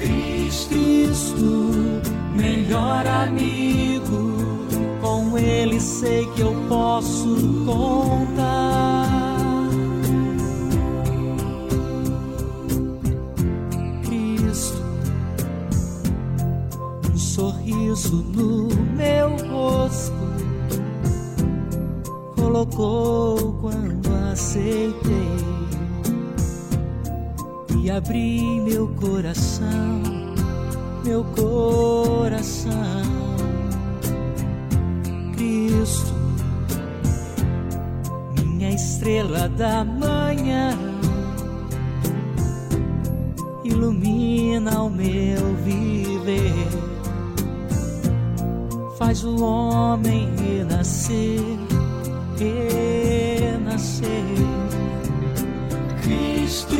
Cristo, 0.00 1.70
melhor 2.34 3.06
amigo, 3.06 4.34
com 5.02 5.38
ele 5.38 5.78
sei 5.78 6.26
que 6.34 6.40
eu 6.40 6.54
posso 6.68 7.36
contar. 7.66 9.15
Sorriso 17.94 18.16
no 18.34 18.68
meu 18.96 19.36
rosto, 19.48 20.12
colocou 22.34 23.52
quando 23.60 24.08
aceitei 24.32 25.36
e 27.78 27.90
abri 27.90 28.60
meu 28.62 28.88
coração, 28.88 30.02
meu 31.04 31.22
coração. 31.24 32.72
Cristo, 35.36 36.14
minha 38.42 38.70
estrela 38.70 39.48
da 39.50 39.84
manhã, 39.84 40.76
ilumina 43.62 44.82
o 44.82 44.90
meu 44.90 45.54
viver, 45.62 46.85
faz 48.98 49.22
o 49.24 49.42
homem 49.42 50.28
renascer, 50.36 51.40
renascer. 52.38 54.06
Cristo, 56.02 56.76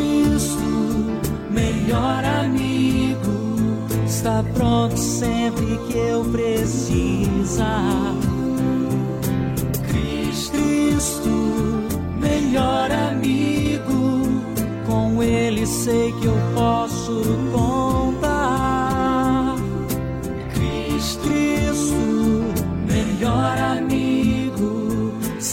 melhor 1.51 2.25
amigo, 2.25 3.77
está 4.07 4.43
pronto 4.55 4.97
sempre 4.97 5.79
que 5.89 5.99
eu 5.99 6.25
precisar. 6.25 8.15
Cristo, 9.89 11.29
melhor 12.19 12.91
amigo, 12.91 14.43
com 14.87 15.23
ele 15.23 15.67
sei 15.67 16.13
que 16.13 16.27
eu 16.27 16.37
posso 16.55 17.23
contar. 17.53 17.76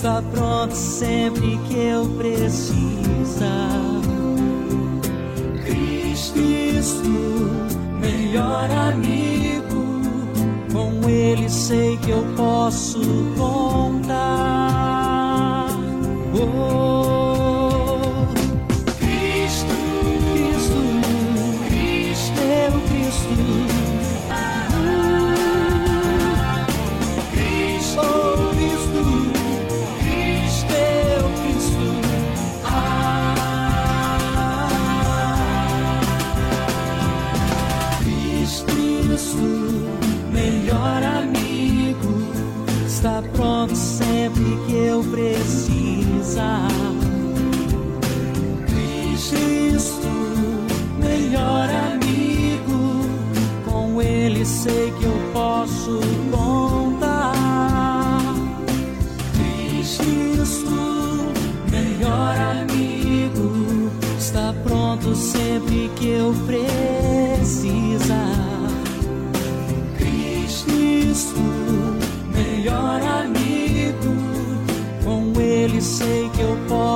Está 0.04 0.22
pronto 0.34 0.76
sempre 0.76 1.58
que 1.70 1.78
eu 1.78 2.06
precisar. 2.18 3.70
Cristo, 5.64 7.08
melhor 8.02 8.70
amigo, 8.70 10.02
com 10.74 11.10
ele 11.10 11.50
sei 11.50 11.96
que 12.00 12.10
eu 12.10 12.22
posso 12.36 13.00
contar. 13.38 14.08
Oh, 16.36 17.13
precisar. 46.34 46.83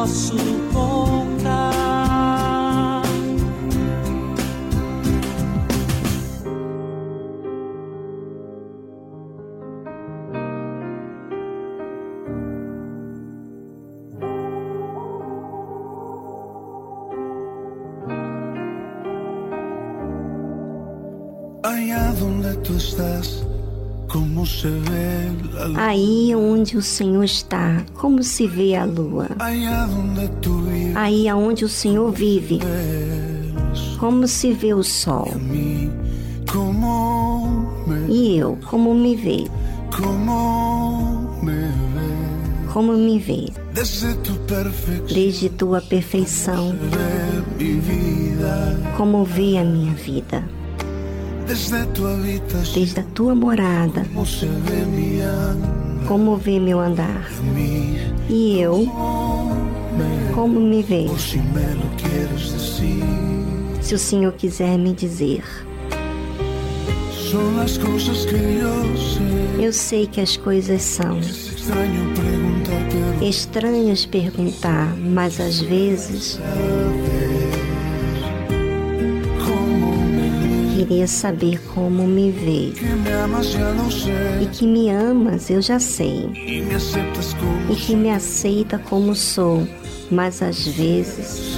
Eu 0.08 0.14
posso 0.14 0.38
contar. 0.74 1.68
Allá 21.64 22.12
donde 22.20 22.56
tú 22.58 22.78
estás, 22.78 23.46
Aí 25.76 26.34
onde 26.36 26.78
o 26.78 26.82
Senhor 26.82 27.24
está, 27.24 27.84
como 27.96 28.24
se 28.24 28.48
vê 28.48 28.76
a 28.76 28.86
lua. 28.86 29.28
Aí 30.96 31.28
aonde 31.28 31.66
o 31.66 31.70
Senhor 31.70 32.12
vive, 32.12 32.60
como 34.00 34.28
se 34.28 34.54
vê 34.54 34.74
o 34.74 34.84
sol. 34.84 35.30
E 38.10 38.38
eu, 38.38 38.58
como 38.70 38.94
me 38.96 39.16
vê, 39.16 39.46
como 42.74 42.94
me 42.94 43.20
vê, 43.20 43.52
Desde 45.14 45.50
tua 45.50 45.82
perfeição, 45.82 46.76
como 48.96 49.24
vê 49.26 49.58
a 49.58 49.64
minha 49.64 49.94
vida, 49.94 50.44
Desde 51.48 51.86
tu 51.94 52.06
habitación 52.06 52.74
desde 52.74 53.00
a 53.00 53.04
tua 53.04 53.34
morada, 53.34 54.06
como 56.06 56.36
vê 56.36 56.60
meu 56.60 56.80
andar. 56.80 57.26
E 58.30 58.60
eu, 58.60 58.86
como 60.36 60.60
me 60.60 60.84
decir. 60.84 61.10
se 63.82 63.96
o 63.96 63.98
Senhor 63.98 64.34
quiser 64.34 64.78
me 64.78 64.92
dizer. 64.92 65.44
Eu 69.60 69.72
sei 69.72 70.08
que 70.08 70.20
as 70.20 70.36
coisas 70.36 70.82
são 70.82 71.20
estranhas 73.22 74.06
perguntar, 74.06 74.96
mas 74.98 75.40
às 75.40 75.62
vezes 75.62 76.40
queria 80.88 81.08
saber 81.08 81.60
como 81.74 82.08
me 82.08 82.32
sé. 82.32 82.74
E 84.42 84.46
que 84.46 84.66
me 84.66 84.90
amas, 84.90 85.50
eu 85.50 85.62
já 85.62 85.80
sei. 85.80 86.32
Como 87.40 87.74
E 87.74 87.76
que 87.76 87.94
me 87.96 88.10
aceita 88.10 88.80
como 88.80 89.14
sou, 89.14 89.68
mas 90.10 90.42
às 90.42 90.66
vezes 90.66 91.58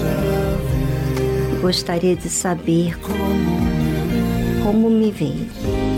gostaria 1.61 2.15
de 2.15 2.27
saber 2.27 2.97
como 4.63 4.89
me 4.89 5.11
vê. 5.11 5.88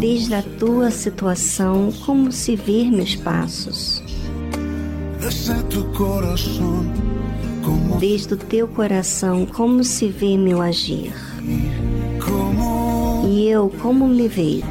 Desde 0.00 0.34
a 0.34 0.42
tua 0.42 0.90
situação, 0.90 1.92
como 2.04 2.32
se 2.32 2.56
ver 2.56 2.90
meus 2.90 3.14
passos. 3.14 4.02
Desde 8.00 8.34
o 8.34 8.36
teu 8.36 8.66
coração, 8.66 9.46
como 9.46 9.84
se 9.84 10.08
vê 10.08 10.36
meu 10.36 10.60
agir. 10.60 11.12
E 13.28 13.48
eu, 13.48 13.72
como 13.80 14.08
me 14.08 14.26
vejo, 14.26 14.66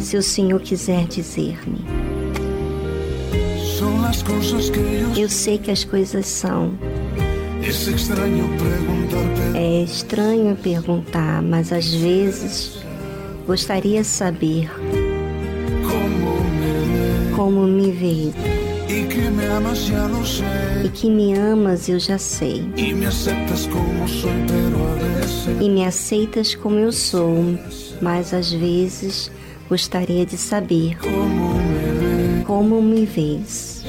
se 0.00 0.16
o 0.16 0.22
Senhor 0.22 0.60
quiser 0.60 1.06
dizer-me. 1.06 1.84
Eu 5.16 5.28
sei 5.28 5.58
que 5.58 5.70
as 5.70 5.84
coisas 5.84 6.26
são. 6.26 6.72
É 9.76 9.82
estranho 9.82 10.56
perguntar, 10.56 11.42
mas 11.42 11.70
às 11.70 11.92
vezes 11.92 12.78
gostaria 13.46 14.00
de 14.00 14.06
saber 14.06 14.70
como 15.82 16.32
me 16.56 17.36
como 17.36 17.66
me 17.66 17.90
vê. 17.90 18.32
ve. 18.32 18.94
Y 18.94 19.06
que 19.06 19.30
me 19.30 19.44
amas 19.48 19.86
ya 19.86 20.06
lo 20.06 20.24
sé. 20.24 20.44
E 20.82 20.88
que 20.88 21.10
me 21.10 21.34
amas, 21.34 21.90
eu 21.90 21.98
já 22.00 22.16
sei. 22.16 22.66
Y 22.74 22.94
me 22.94 23.04
aceptas 23.04 23.66
como 23.66 24.06
veces 24.06 25.60
E 25.60 25.68
me 25.68 25.84
aceitas 25.84 26.54
como 26.54 26.76
eu 26.76 26.90
sou, 26.90 27.44
mas 28.00 28.32
às 28.32 28.50
vezes 28.50 29.30
gostaria 29.68 30.24
de 30.24 30.38
saber 30.38 30.96
como 31.00 31.52
me 31.52 31.90
ve. 31.92 32.42
como 32.46 32.80
me 32.80 33.04
vês. 33.04 33.84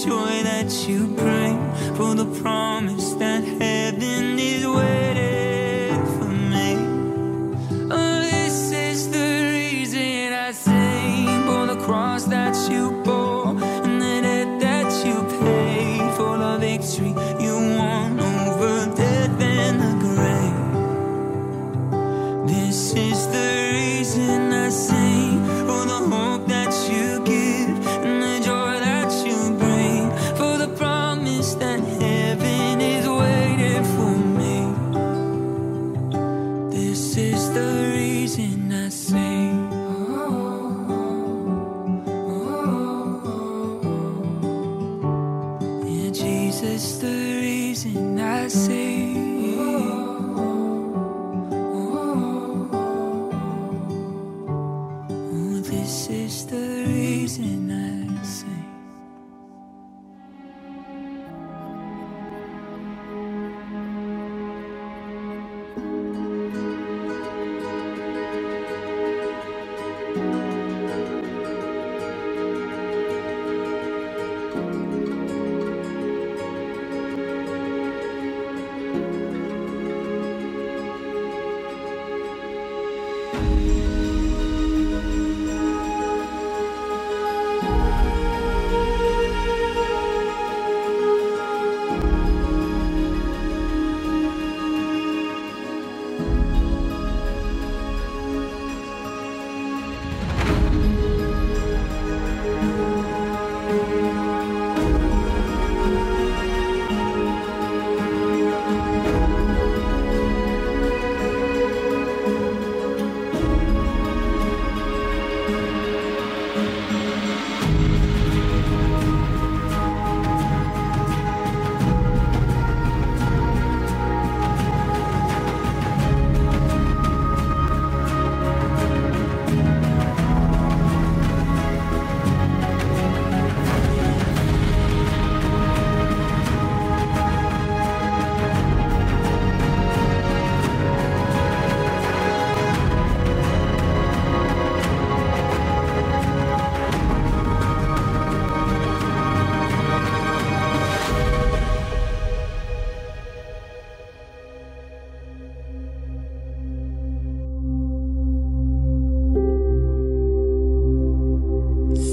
joy 0.07 0.41
that 0.43 0.87
you 0.87 1.05
bring 1.05 1.57
for 1.95 2.15
the 2.15 2.25
promise 2.41 3.06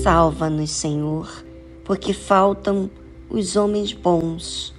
Salva-nos, 0.05 0.71
Senhor, 0.71 1.47
porque 1.83 2.13
faltam 2.13 2.91
os 3.31 3.57
homens 3.57 3.95
bons, 3.95 4.75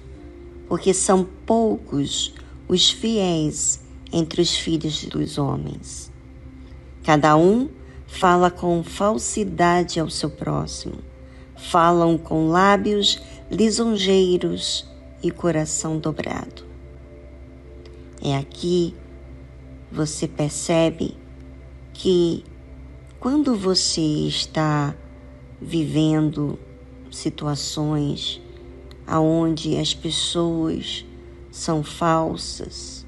porque 0.68 0.94
são 0.94 1.26
poucos 1.44 2.32
os 2.68 2.90
fiéis 2.90 3.82
entre 4.12 4.40
os 4.40 4.56
filhos 4.56 5.04
dos 5.06 5.36
homens. 5.36 6.12
Cada 7.02 7.36
um 7.36 7.68
fala 8.06 8.52
com 8.52 8.84
falsidade 8.84 9.98
ao 9.98 10.08
seu 10.08 10.30
próximo, 10.30 10.98
falam 11.56 12.16
com 12.16 12.46
lábios 12.46 13.20
lisonjeiros 13.50 14.88
e 15.24 15.32
coração 15.32 15.98
dobrado. 15.98 16.62
É 18.22 18.36
aqui 18.36 18.94
você 19.90 20.28
percebe 20.28 21.16
que 21.92 22.44
quando 23.18 23.56
você 23.56 24.00
está 24.28 24.94
vivendo 25.60 26.58
situações 27.10 28.40
aonde 29.06 29.76
as 29.76 29.94
pessoas 29.94 31.04
são 31.50 31.82
falsas, 31.82 33.06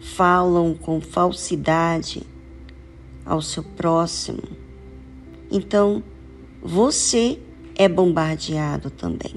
falam 0.00 0.74
com 0.74 1.00
falsidade 1.00 2.22
ao 3.24 3.40
seu 3.40 3.62
próximo. 3.62 4.42
Então, 5.50 6.02
você 6.62 7.38
é 7.76 7.88
bombardeado 7.88 8.90
também 8.90 9.34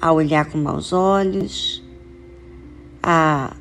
a 0.00 0.12
olhar 0.12 0.44
com 0.50 0.58
maus 0.58 0.92
olhos, 0.92 1.82
a 3.02 3.56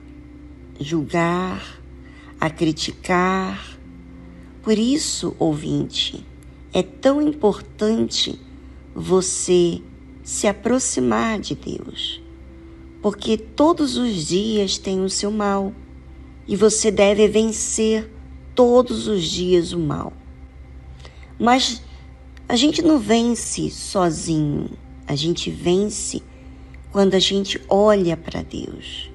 julgar, 0.80 1.82
a 2.40 2.50
criticar. 2.50 3.78
Por 4.62 4.78
isso, 4.78 5.36
ouvinte, 5.40 6.26
é 6.76 6.82
tão 6.82 7.22
importante 7.22 8.42
você 8.96 9.80
se 10.24 10.48
aproximar 10.48 11.40
de 11.40 11.54
Deus, 11.54 12.20
porque 13.00 13.38
todos 13.38 13.96
os 13.96 14.26
dias 14.26 14.80
tem 14.80 15.00
o 15.04 15.10
seu 15.10 15.30
mal 15.30 15.72
e 16.48 16.56
você 16.56 16.90
deve 16.90 17.28
vencer 17.28 18.12
todos 18.56 19.08
os 19.08 19.24
dias 19.24 19.72
o 19.72 19.78
mal. 19.78 20.14
Mas 21.38 21.84
a 22.50 22.56
gente 22.56 22.82
não 22.82 22.98
vence 22.98 23.70
sozinho, 23.70 24.72
a 25.06 25.16
gente 25.16 25.52
vence 25.52 26.24
quando 26.92 27.14
a 27.14 27.20
gente 27.20 27.62
olha 27.70 28.18
para 28.18 28.42
Deus, 28.42 29.12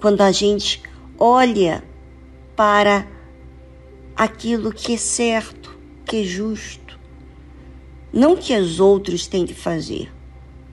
quando 0.00 0.20
a 0.20 0.30
gente 0.30 0.80
olha 1.18 1.82
para 2.54 3.08
aquilo 4.14 4.72
que 4.72 4.94
é 4.94 4.96
certo 4.96 5.65
que 6.06 6.22
é 6.22 6.24
justo. 6.24 6.98
Não 8.12 8.36
que 8.36 8.56
os 8.56 8.78
outros 8.78 9.26
têm 9.26 9.44
que 9.44 9.52
fazer, 9.52 10.10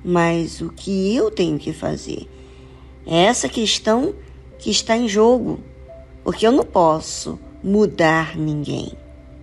mas 0.06 0.62
o 0.62 0.70
que 0.70 1.14
eu 1.16 1.32
tenho 1.32 1.58
que 1.58 1.74
fazer. 1.74 2.30
É 3.06 3.24
essa 3.24 3.50
questão 3.50 4.14
que 4.60 4.70
está 4.70 4.96
em 4.96 5.10
jogo, 5.10 5.60
porque 6.24 6.46
eu 6.46 6.52
não 6.52 6.64
posso 6.64 7.40
mudar 7.64 8.38
ninguém. 8.38 8.94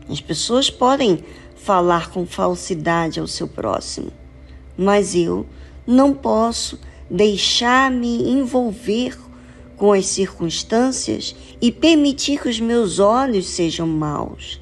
As 0.08 0.20
pessoas 0.20 0.70
podem 0.70 1.24
falar 1.56 2.10
com 2.10 2.24
falsidade 2.24 3.20
ao 3.20 3.26
seu 3.26 3.48
próximo, 3.48 4.12
mas 4.78 5.14
eu 5.14 5.44
não 5.86 6.14
posso 6.14 6.78
deixar-me 7.10 8.30
envolver 8.30 9.18
com 9.76 9.92
as 9.92 10.06
circunstâncias 10.06 11.34
e 11.60 11.72
permitir 11.72 12.40
que 12.40 12.48
os 12.48 12.60
meus 12.60 12.98
olhos 12.98 13.46
sejam 13.48 13.86
maus. 13.86 14.60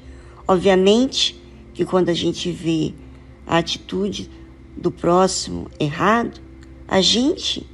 Obviamente 0.49 1.39
que 1.75 1.85
quando 1.85 2.09
a 2.09 2.13
gente 2.13 2.51
vê 2.51 2.91
a 3.45 3.59
atitude 3.59 4.31
do 4.75 4.89
próximo 4.89 5.69
errado, 5.79 6.41
a 6.87 7.01
gente 7.01 7.69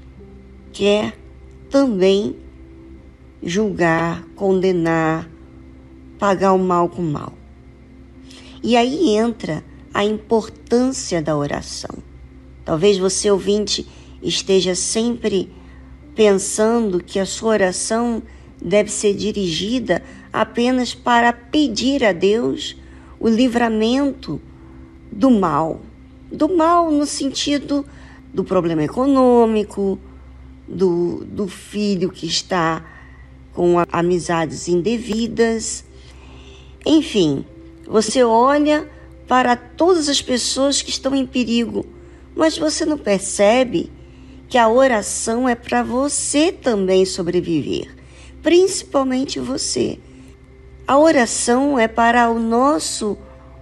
quer 0.73 1.17
também 1.69 2.35
julgar, 3.41 4.25
condenar, 4.35 5.29
pagar 6.19 6.51
o 6.51 6.59
mal 6.59 6.89
com 6.89 7.01
o 7.01 7.09
mal. 7.09 7.31
E 8.61 8.75
aí 8.75 9.15
entra 9.15 9.63
a 9.93 10.03
importância 10.03 11.21
da 11.21 11.37
oração. 11.37 12.03
Talvez 12.65 12.97
você, 12.97 13.31
ouvinte, 13.31 13.87
esteja 14.21 14.75
sempre 14.75 15.49
pensando 16.13 17.01
que 17.01 17.19
a 17.19 17.25
sua 17.25 17.51
oração 17.51 18.21
deve 18.61 18.91
ser 18.91 19.13
dirigida 19.13 20.03
apenas 20.31 20.93
para 20.93 21.31
pedir 21.33 22.03
a 22.03 22.11
Deus 22.11 22.75
o 23.19 23.27
livramento 23.27 24.41
do 25.11 25.29
mal. 25.31 25.81
Do 26.31 26.55
mal 26.55 26.91
no 26.91 27.05
sentido 27.05 27.85
do 28.33 28.43
problema 28.43 28.83
econômico, 28.83 29.99
do, 30.67 31.23
do 31.25 31.47
filho 31.47 32.09
que 32.09 32.25
está 32.25 32.83
com 33.53 33.75
amizades 33.91 34.67
indevidas. 34.67 35.85
Enfim, 36.85 37.45
você 37.87 38.23
olha 38.23 38.89
para 39.27 39.55
todas 39.55 40.09
as 40.09 40.21
pessoas 40.21 40.81
que 40.81 40.89
estão 40.89 41.15
em 41.15 41.25
perigo, 41.25 41.85
mas 42.35 42.57
você 42.57 42.85
não 42.85 42.97
percebe 42.97 43.91
que 44.47 44.57
a 44.57 44.69
oração 44.69 45.49
é 45.49 45.55
para 45.55 45.81
você 45.81 46.51
também 46.51 47.05
sobreviver, 47.05 47.94
principalmente 48.45 49.39
você. 49.39 49.97
A 50.87 50.99
oração 50.99 51.79
é 51.79 51.87
para 51.87 52.29
o 52.29 52.37
nosso 52.37 53.17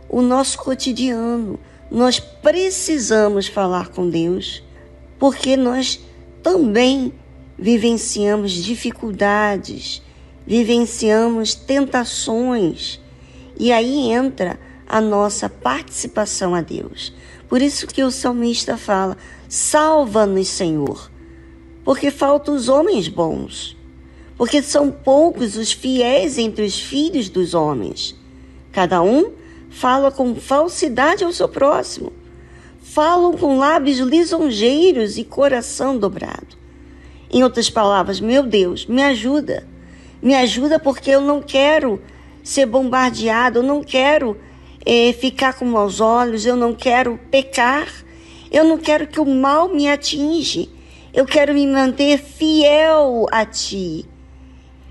o 0.10 0.22
nosso 0.22 0.58
cotidiano. 0.58 1.58
Nós 1.90 2.20
precisamos 2.20 3.48
falar 3.48 3.88
com 3.88 4.10
Deus, 4.10 4.62
porque 5.18 5.56
nós 5.56 6.02
também 6.44 7.14
vivenciamos 7.58 8.52
dificuldades, 8.52 10.02
vivenciamos 10.46 11.56
tentações, 11.56 13.00
e 13.58 13.72
aí 13.72 14.12
entra 14.12 14.60
a 14.86 15.00
nossa 15.00 15.48
participação 15.48 16.54
a 16.54 16.60
Deus. 16.60 17.14
Por 17.48 17.62
isso 17.62 17.88
que 17.88 18.04
o 18.04 18.12
salmista 18.12 18.76
fala: 18.76 19.16
Salva-nos, 19.48 20.50
Senhor, 20.50 21.10
porque 21.86 22.12
faltam 22.12 22.54
os 22.54 22.68
homens 22.68 23.08
bons, 23.08 23.78
porque 24.44 24.62
são 24.62 24.92
poucos 24.92 25.56
os 25.56 25.72
fiéis 25.72 26.38
entre 26.38 26.66
os 26.66 26.78
filhos 26.78 27.30
dos 27.30 27.54
homens. 27.54 28.14
Cada 28.74 29.02
um 29.02 29.32
fala 29.70 30.12
com 30.12 30.36
falsidade 30.36 31.24
ao 31.24 31.32
seu 31.32 31.48
próximo, 31.48 32.12
falam 32.82 33.38
com 33.38 33.58
lábios 33.58 34.00
lisonjeiros 34.00 35.18
e 35.18 35.24
coração 35.24 35.98
dobrado. 35.98 36.58
Em 37.32 37.42
outras 37.42 37.70
palavras, 37.70 38.20
meu 38.20 38.44
Deus, 38.44 38.86
me 38.86 39.02
ajuda. 39.02 39.66
Me 40.22 40.36
ajuda 40.36 40.78
porque 40.78 41.12
eu 41.12 41.22
não 41.22 41.42
quero 41.42 42.02
ser 42.44 42.66
bombardeado, 42.66 43.60
eu 43.60 43.64
não 43.64 43.82
quero 43.82 44.38
é, 44.86 45.14
ficar 45.14 45.54
com 45.54 45.64
maus 45.64 46.02
olhos, 46.02 46.46
eu 46.46 46.58
não 46.58 46.76
quero 46.76 47.18
pecar, 47.32 47.88
eu 48.52 48.66
não 48.66 48.78
quero 48.78 49.08
que 49.08 49.22
o 49.22 49.26
mal 49.26 49.70
me 49.70 49.88
atinge, 49.88 50.70
eu 51.14 51.26
quero 51.26 51.54
me 51.54 51.66
manter 51.66 52.18
fiel 52.18 53.26
a 53.32 53.46
Ti. 53.46 54.12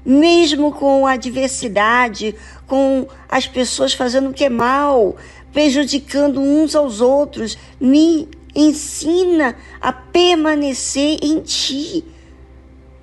Mesmo 0.04 0.72
com 0.72 1.06
a 1.06 1.12
adversidade, 1.12 2.34
com 2.66 3.06
as 3.28 3.46
pessoas 3.46 3.92
fazendo 3.92 4.30
o 4.30 4.34
que 4.34 4.44
é 4.44 4.50
mal, 4.50 5.16
prejudicando 5.52 6.40
uns 6.40 6.74
aos 6.74 7.00
outros, 7.00 7.56
me 7.80 8.28
ensina 8.54 9.56
a 9.80 9.92
permanecer 9.92 11.18
em 11.22 11.40
Ti 11.40 12.04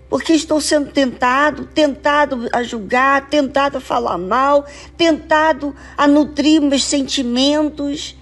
porque 0.10 0.34
estou 0.34 0.60
sendo 0.60 0.92
tentado, 0.92 1.66
tentado 1.66 2.50
a 2.52 2.64
julgar, 2.64 3.30
tentado 3.30 3.78
a 3.78 3.82
falar 3.82 4.18
mal, 4.18 4.66
tentado 4.98 5.76
a 5.96 6.08
nutrir 6.08 6.60
meus 6.60 6.84
sentimentos, 6.84 8.18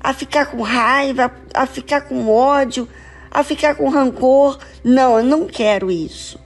a 0.00 0.14
ficar 0.14 0.46
com 0.46 0.62
raiva, 0.62 1.32
a 1.52 1.66
ficar 1.66 2.02
com 2.02 2.30
ódio, 2.30 2.88
a 3.30 3.42
ficar 3.42 3.74
com 3.74 3.88
rancor. 3.88 4.58
Não, 4.84 5.18
eu 5.18 5.24
não 5.24 5.46
quero 5.46 5.90
isso. 5.90 6.38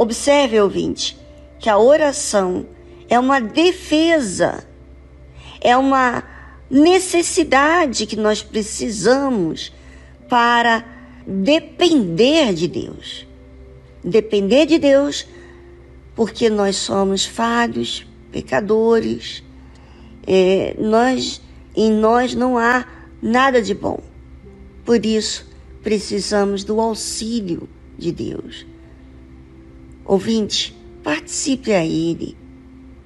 Observe, 0.00 0.60
ouvinte, 0.60 1.18
que 1.58 1.68
a 1.68 1.78
oração 1.78 2.66
é 3.08 3.18
uma 3.18 3.40
defesa, 3.40 4.64
é 5.60 5.76
uma 5.76 6.22
necessidade 6.70 8.06
que 8.06 8.16
nós 8.16 8.42
precisamos 8.42 9.72
para 10.28 10.84
depender 11.26 12.52
de 12.54 12.68
Deus 12.68 13.28
depender 14.08 14.66
de 14.66 14.78
Deus, 14.78 15.26
porque 16.14 16.48
nós 16.48 16.76
somos 16.76 17.24
falhos, 17.24 18.06
pecadores, 18.32 19.42
é, 20.26 20.74
nós, 20.78 21.40
em 21.76 21.92
nós 21.92 22.34
não 22.34 22.58
há 22.58 22.86
nada 23.22 23.62
de 23.62 23.74
bom. 23.74 24.00
Por 24.84 25.04
isso, 25.04 25.46
precisamos 25.82 26.64
do 26.64 26.80
auxílio 26.80 27.68
de 27.96 28.12
Deus. 28.12 28.66
Ouvinte, 30.08 30.74
participe 31.04 31.70
a 31.74 31.84
Ele 31.84 32.34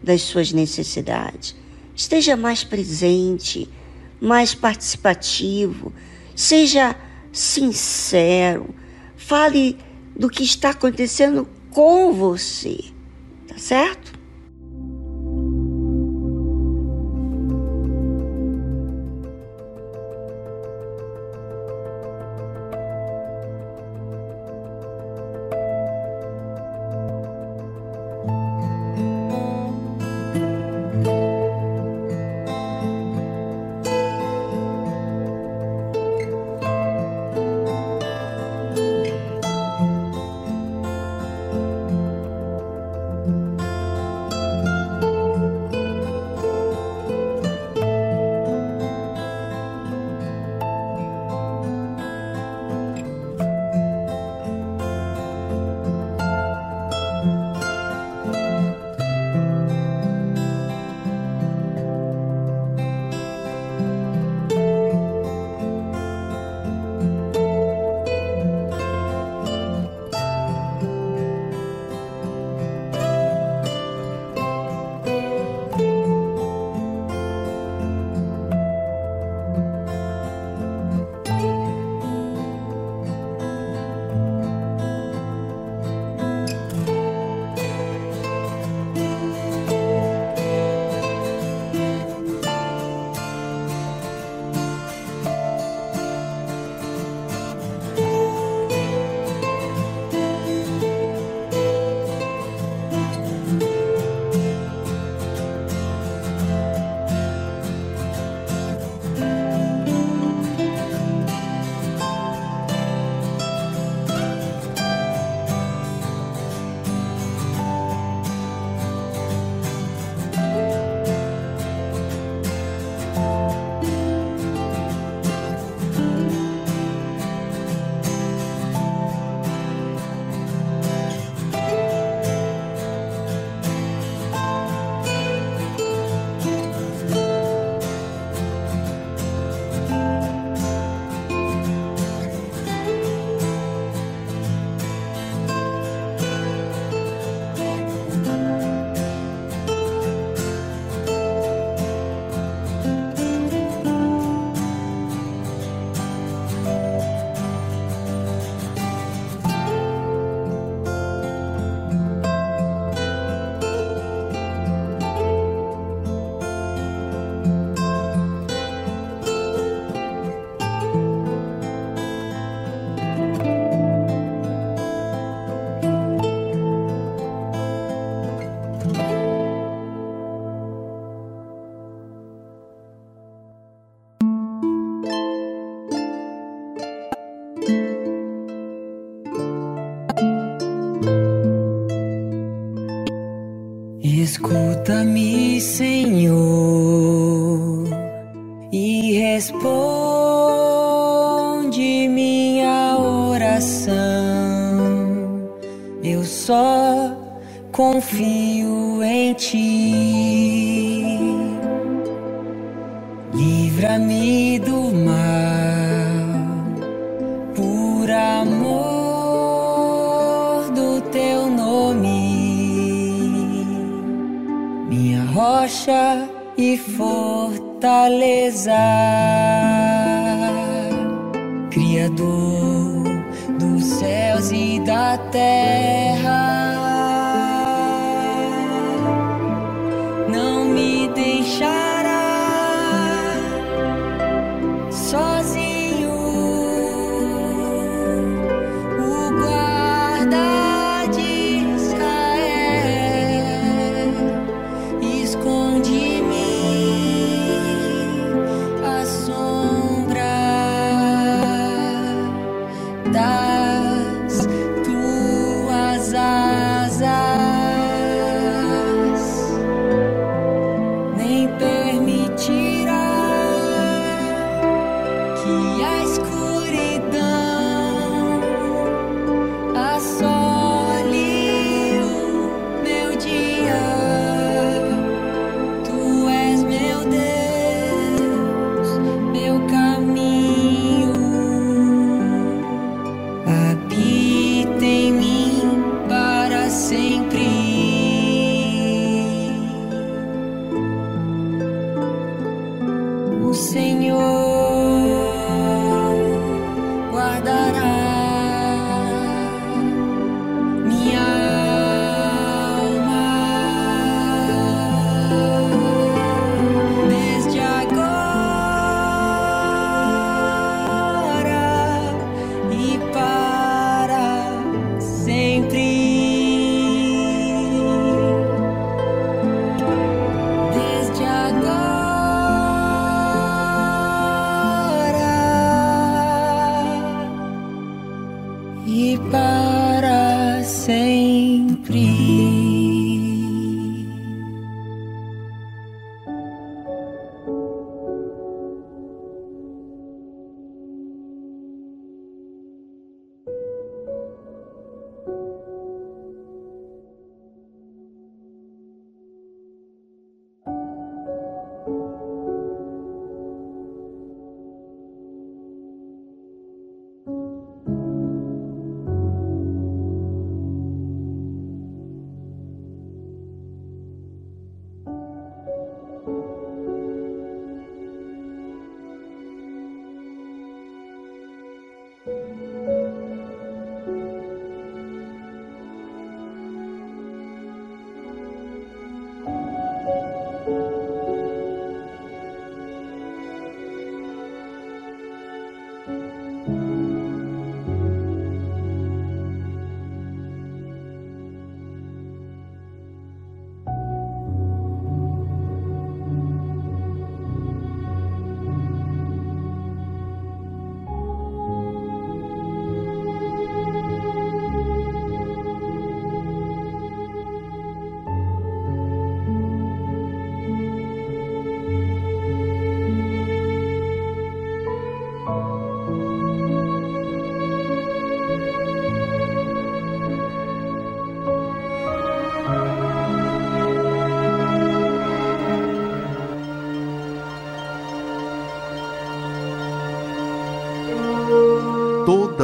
das 0.00 0.22
suas 0.22 0.52
necessidades. 0.52 1.56
Esteja 1.96 2.36
mais 2.36 2.62
presente, 2.62 3.68
mais 4.20 4.54
participativo, 4.54 5.92
seja 6.34 6.94
sincero, 7.32 8.72
fale 9.16 9.76
do 10.16 10.30
que 10.30 10.44
está 10.44 10.70
acontecendo 10.70 11.48
com 11.70 12.12
você, 12.12 12.78
tá 13.48 13.58
certo? 13.58 14.11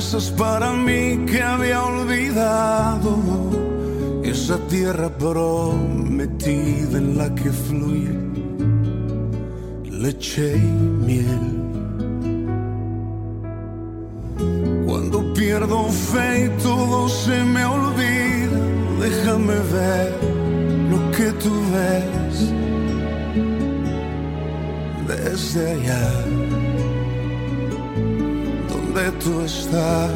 Promesas 0.00 0.30
para 0.30 0.72
mí 0.72 1.26
que 1.26 1.42
había 1.42 1.82
olvidado. 1.82 3.18
Esa 4.24 4.56
tierra 4.66 5.10
prometida 5.10 6.96
en 6.96 7.18
la 7.18 7.34
que 7.34 7.50
fluye 7.52 8.14
leche 9.90 10.56
y 10.56 10.70
miel. 11.06 11.46
Cuando 14.86 15.34
pierdo 15.34 15.84
fe 15.90 16.46
y 16.46 16.62
todo 16.62 17.06
se 17.06 17.44
me 17.44 17.62
olvida, 17.66 18.58
déjame 19.02 19.56
ver 19.76 20.14
lo 20.90 20.98
que 21.14 21.30
tú 21.42 21.52
ves 21.74 22.36
desde 25.06 25.72
allá, 25.72 26.10
donde 28.92 29.10
tú 29.12 29.40
estás. 29.42 30.10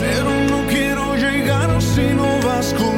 Pero 0.00 0.30
no 0.50 0.66
quiero 0.68 1.14
llegar 1.16 1.80
si 1.80 2.02
no 2.14 2.40
vas 2.44 2.72
conmigo. 2.74 2.95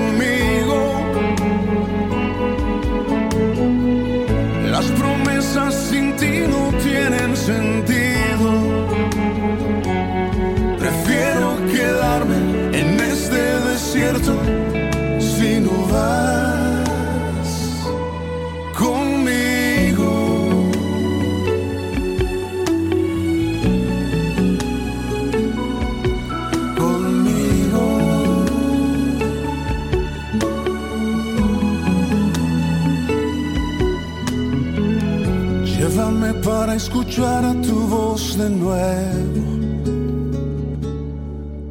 Escuchar 36.88 37.44
tu 37.60 37.86
voz 37.86 38.38
de 38.38 38.48
nuevo 38.48 39.44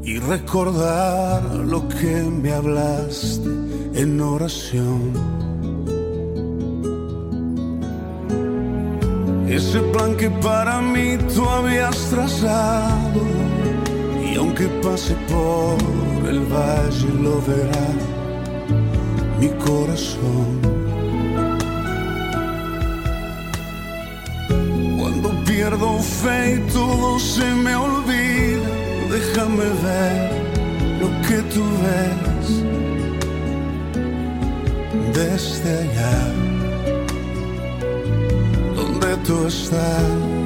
y 0.03 0.19
recordar 0.19 1.43
lo 1.65 1.87
que 1.87 2.15
me 2.41 2.53
hablaste 2.53 3.49
en 3.95 4.21
oración. 4.21 5.01
Ese 9.49 9.79
plan 9.91 10.15
que 10.17 10.29
para 10.29 10.81
mí 10.81 11.17
tú 11.33 11.49
habías 11.49 11.97
trazado 12.11 13.21
y 14.23 14.35
aunque 14.35 14.67
pase 14.83 15.15
por 15.31 16.29
el 16.29 16.41
valle 16.41 17.09
lo 17.23 17.41
verá 17.41 17.87
mi 19.39 19.49
corazón. 19.65 20.66
Pierdo 26.07 26.23
fe 26.23 26.55
y 26.55 26.71
todo 26.71 27.19
se 27.19 27.45
me 27.45 27.75
olvida, 27.75 28.69
déjame 29.09 29.65
ver 29.83 30.31
lo 31.01 31.09
que 31.27 31.41
tú 31.53 31.63
ves 31.83 32.63
desde 35.13 35.71
allá, 35.79 36.33
donde 38.75 39.17
tú 39.25 39.47
estás. 39.47 40.36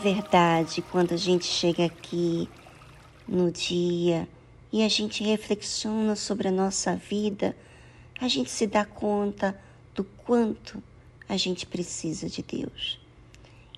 Verdade, 0.00 0.80
quando 0.80 1.12
a 1.12 1.16
gente 1.16 1.44
chega 1.44 1.84
aqui 1.84 2.48
no 3.28 3.52
dia 3.52 4.26
e 4.72 4.82
a 4.82 4.88
gente 4.88 5.22
reflexiona 5.22 6.16
sobre 6.16 6.48
a 6.48 6.50
nossa 6.50 6.96
vida, 6.96 7.54
a 8.18 8.26
gente 8.26 8.50
se 8.50 8.66
dá 8.66 8.82
conta 8.82 9.60
do 9.94 10.02
quanto 10.02 10.82
a 11.28 11.36
gente 11.36 11.66
precisa 11.66 12.30
de 12.30 12.42
Deus. 12.42 12.98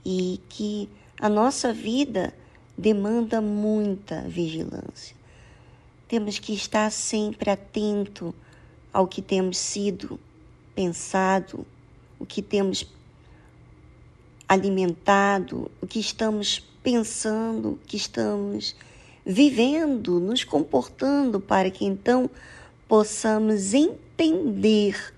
E 0.04 0.40
que 0.48 0.88
a 1.20 1.28
nossa 1.28 1.72
vida 1.72 2.32
demanda 2.78 3.40
muita 3.40 4.20
vigilância. 4.22 5.16
Temos 6.06 6.38
que 6.38 6.54
estar 6.54 6.90
sempre 6.92 7.50
atento 7.50 8.32
ao 8.92 9.08
que 9.08 9.20
temos 9.20 9.58
sido 9.58 10.20
pensado, 10.72 11.66
o 12.16 12.24
que 12.24 12.40
temos 12.40 12.86
alimentado, 14.52 15.70
o 15.80 15.86
que 15.86 15.98
estamos 15.98 16.62
pensando, 16.82 17.70
o 17.70 17.78
que 17.86 17.96
estamos 17.96 18.76
vivendo, 19.24 20.20
nos 20.20 20.44
comportando, 20.44 21.40
para 21.40 21.70
que 21.70 21.86
então 21.86 22.28
possamos 22.86 23.72
entender 23.72 25.14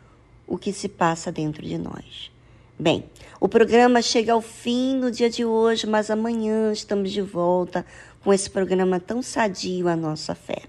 o 0.47 0.57
que 0.57 0.73
se 0.73 0.89
passa 0.89 1.33
dentro 1.33 1.67
de 1.67 1.77
nós. 1.77 2.31
Bem, 2.79 3.07
o 3.41 3.49
programa 3.49 4.01
chega 4.01 4.33
ao 4.33 4.41
fim 4.41 4.95
no 4.95 5.11
dia 5.11 5.29
de 5.29 5.45
hoje, 5.45 5.85
mas 5.85 6.11
amanhã 6.11 6.73
estamos 6.73 7.11
de 7.11 7.21
volta 7.21 7.85
com 8.23 8.33
esse 8.33 8.49
programa 8.49 9.01
tão 9.01 9.21
sadio 9.21 9.89
à 9.89 9.97
nossa 9.97 10.37
fé. 10.37 10.63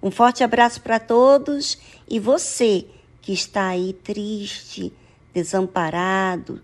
Um 0.00 0.12
forte 0.12 0.44
abraço 0.44 0.80
para 0.80 1.00
todos 1.00 1.76
e 2.08 2.20
você 2.20 2.86
que 3.20 3.32
está 3.32 3.66
aí 3.66 3.92
triste, 3.92 4.92
desamparado, 5.34 6.62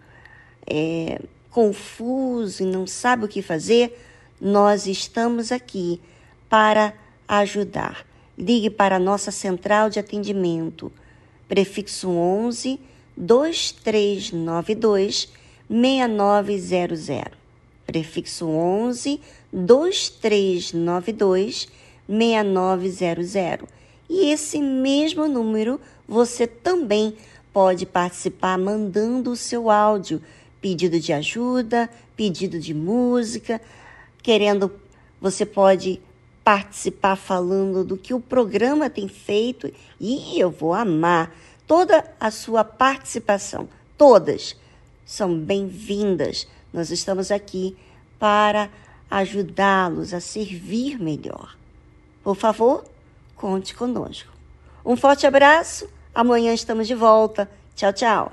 é, 0.67 1.21
confuso 1.51 2.63
e 2.63 2.67
não 2.67 2.87
sabe 2.87 3.25
o 3.25 3.29
que 3.29 3.43
fazer, 3.43 3.99
nós 4.41 4.87
estamos 4.87 5.53
aqui 5.53 6.01
para 6.49 6.95
ajudar. 7.27 8.07
Ligue 8.37 8.69
para 8.69 8.97
a 8.97 9.01
nossa 9.01 9.31
central 9.31 9.89
de 9.89 9.99
atendimento, 9.99 10.93
prefixo 11.49 12.11
11 12.11 12.79
2392 13.17 15.33
6900. 15.69 17.33
Prefixo 17.87 18.47
11 18.47 19.21
2392 19.53 21.69
6900. 22.09 23.69
E 24.09 24.31
esse 24.31 24.61
mesmo 24.61 25.27
número 25.27 25.81
você 26.07 26.47
também 26.47 27.17
pode 27.53 27.85
participar 27.87 28.57
mandando 28.59 29.33
o 29.33 29.37
seu 29.37 29.69
áudio, 29.71 30.23
pedido 30.67 30.99
de 30.99 31.13
ajuda, 31.13 31.89
pedido 32.17 32.59
de 32.59 32.75
música, 32.75 33.61
querendo, 34.21 34.73
você 35.21 35.47
pode 35.47 36.01
participar 36.43 37.15
falando 37.15 37.85
do 37.85 37.97
que 37.97 38.13
o 38.13 38.19
programa 38.19 38.91
tem 38.91 39.07
feito 39.07 39.73
e 40.01 40.41
eu 40.41 40.51
vou 40.51 40.75
amar 40.75 41.33
toda 41.69 42.05
a 42.19 42.33
sua 42.33 42.65
participação. 42.65 43.69
Todas 43.97 44.57
são 45.05 45.39
bem-vindas. 45.39 46.49
Nós 46.73 46.91
estamos 46.91 47.31
aqui 47.31 47.77
para 48.19 48.69
ajudá-los 49.09 50.13
a 50.13 50.19
servir 50.19 50.99
melhor. 50.99 51.57
Por 52.25 52.35
favor, 52.35 52.85
conte 53.37 53.73
conosco. 53.73 54.33
Um 54.85 54.97
forte 54.97 55.29
abraço. 55.29 55.89
Amanhã 56.13 56.53
estamos 56.53 56.89
de 56.89 56.95
volta. 56.97 57.49
Tchau, 57.77 57.93
tchau. 57.93 58.33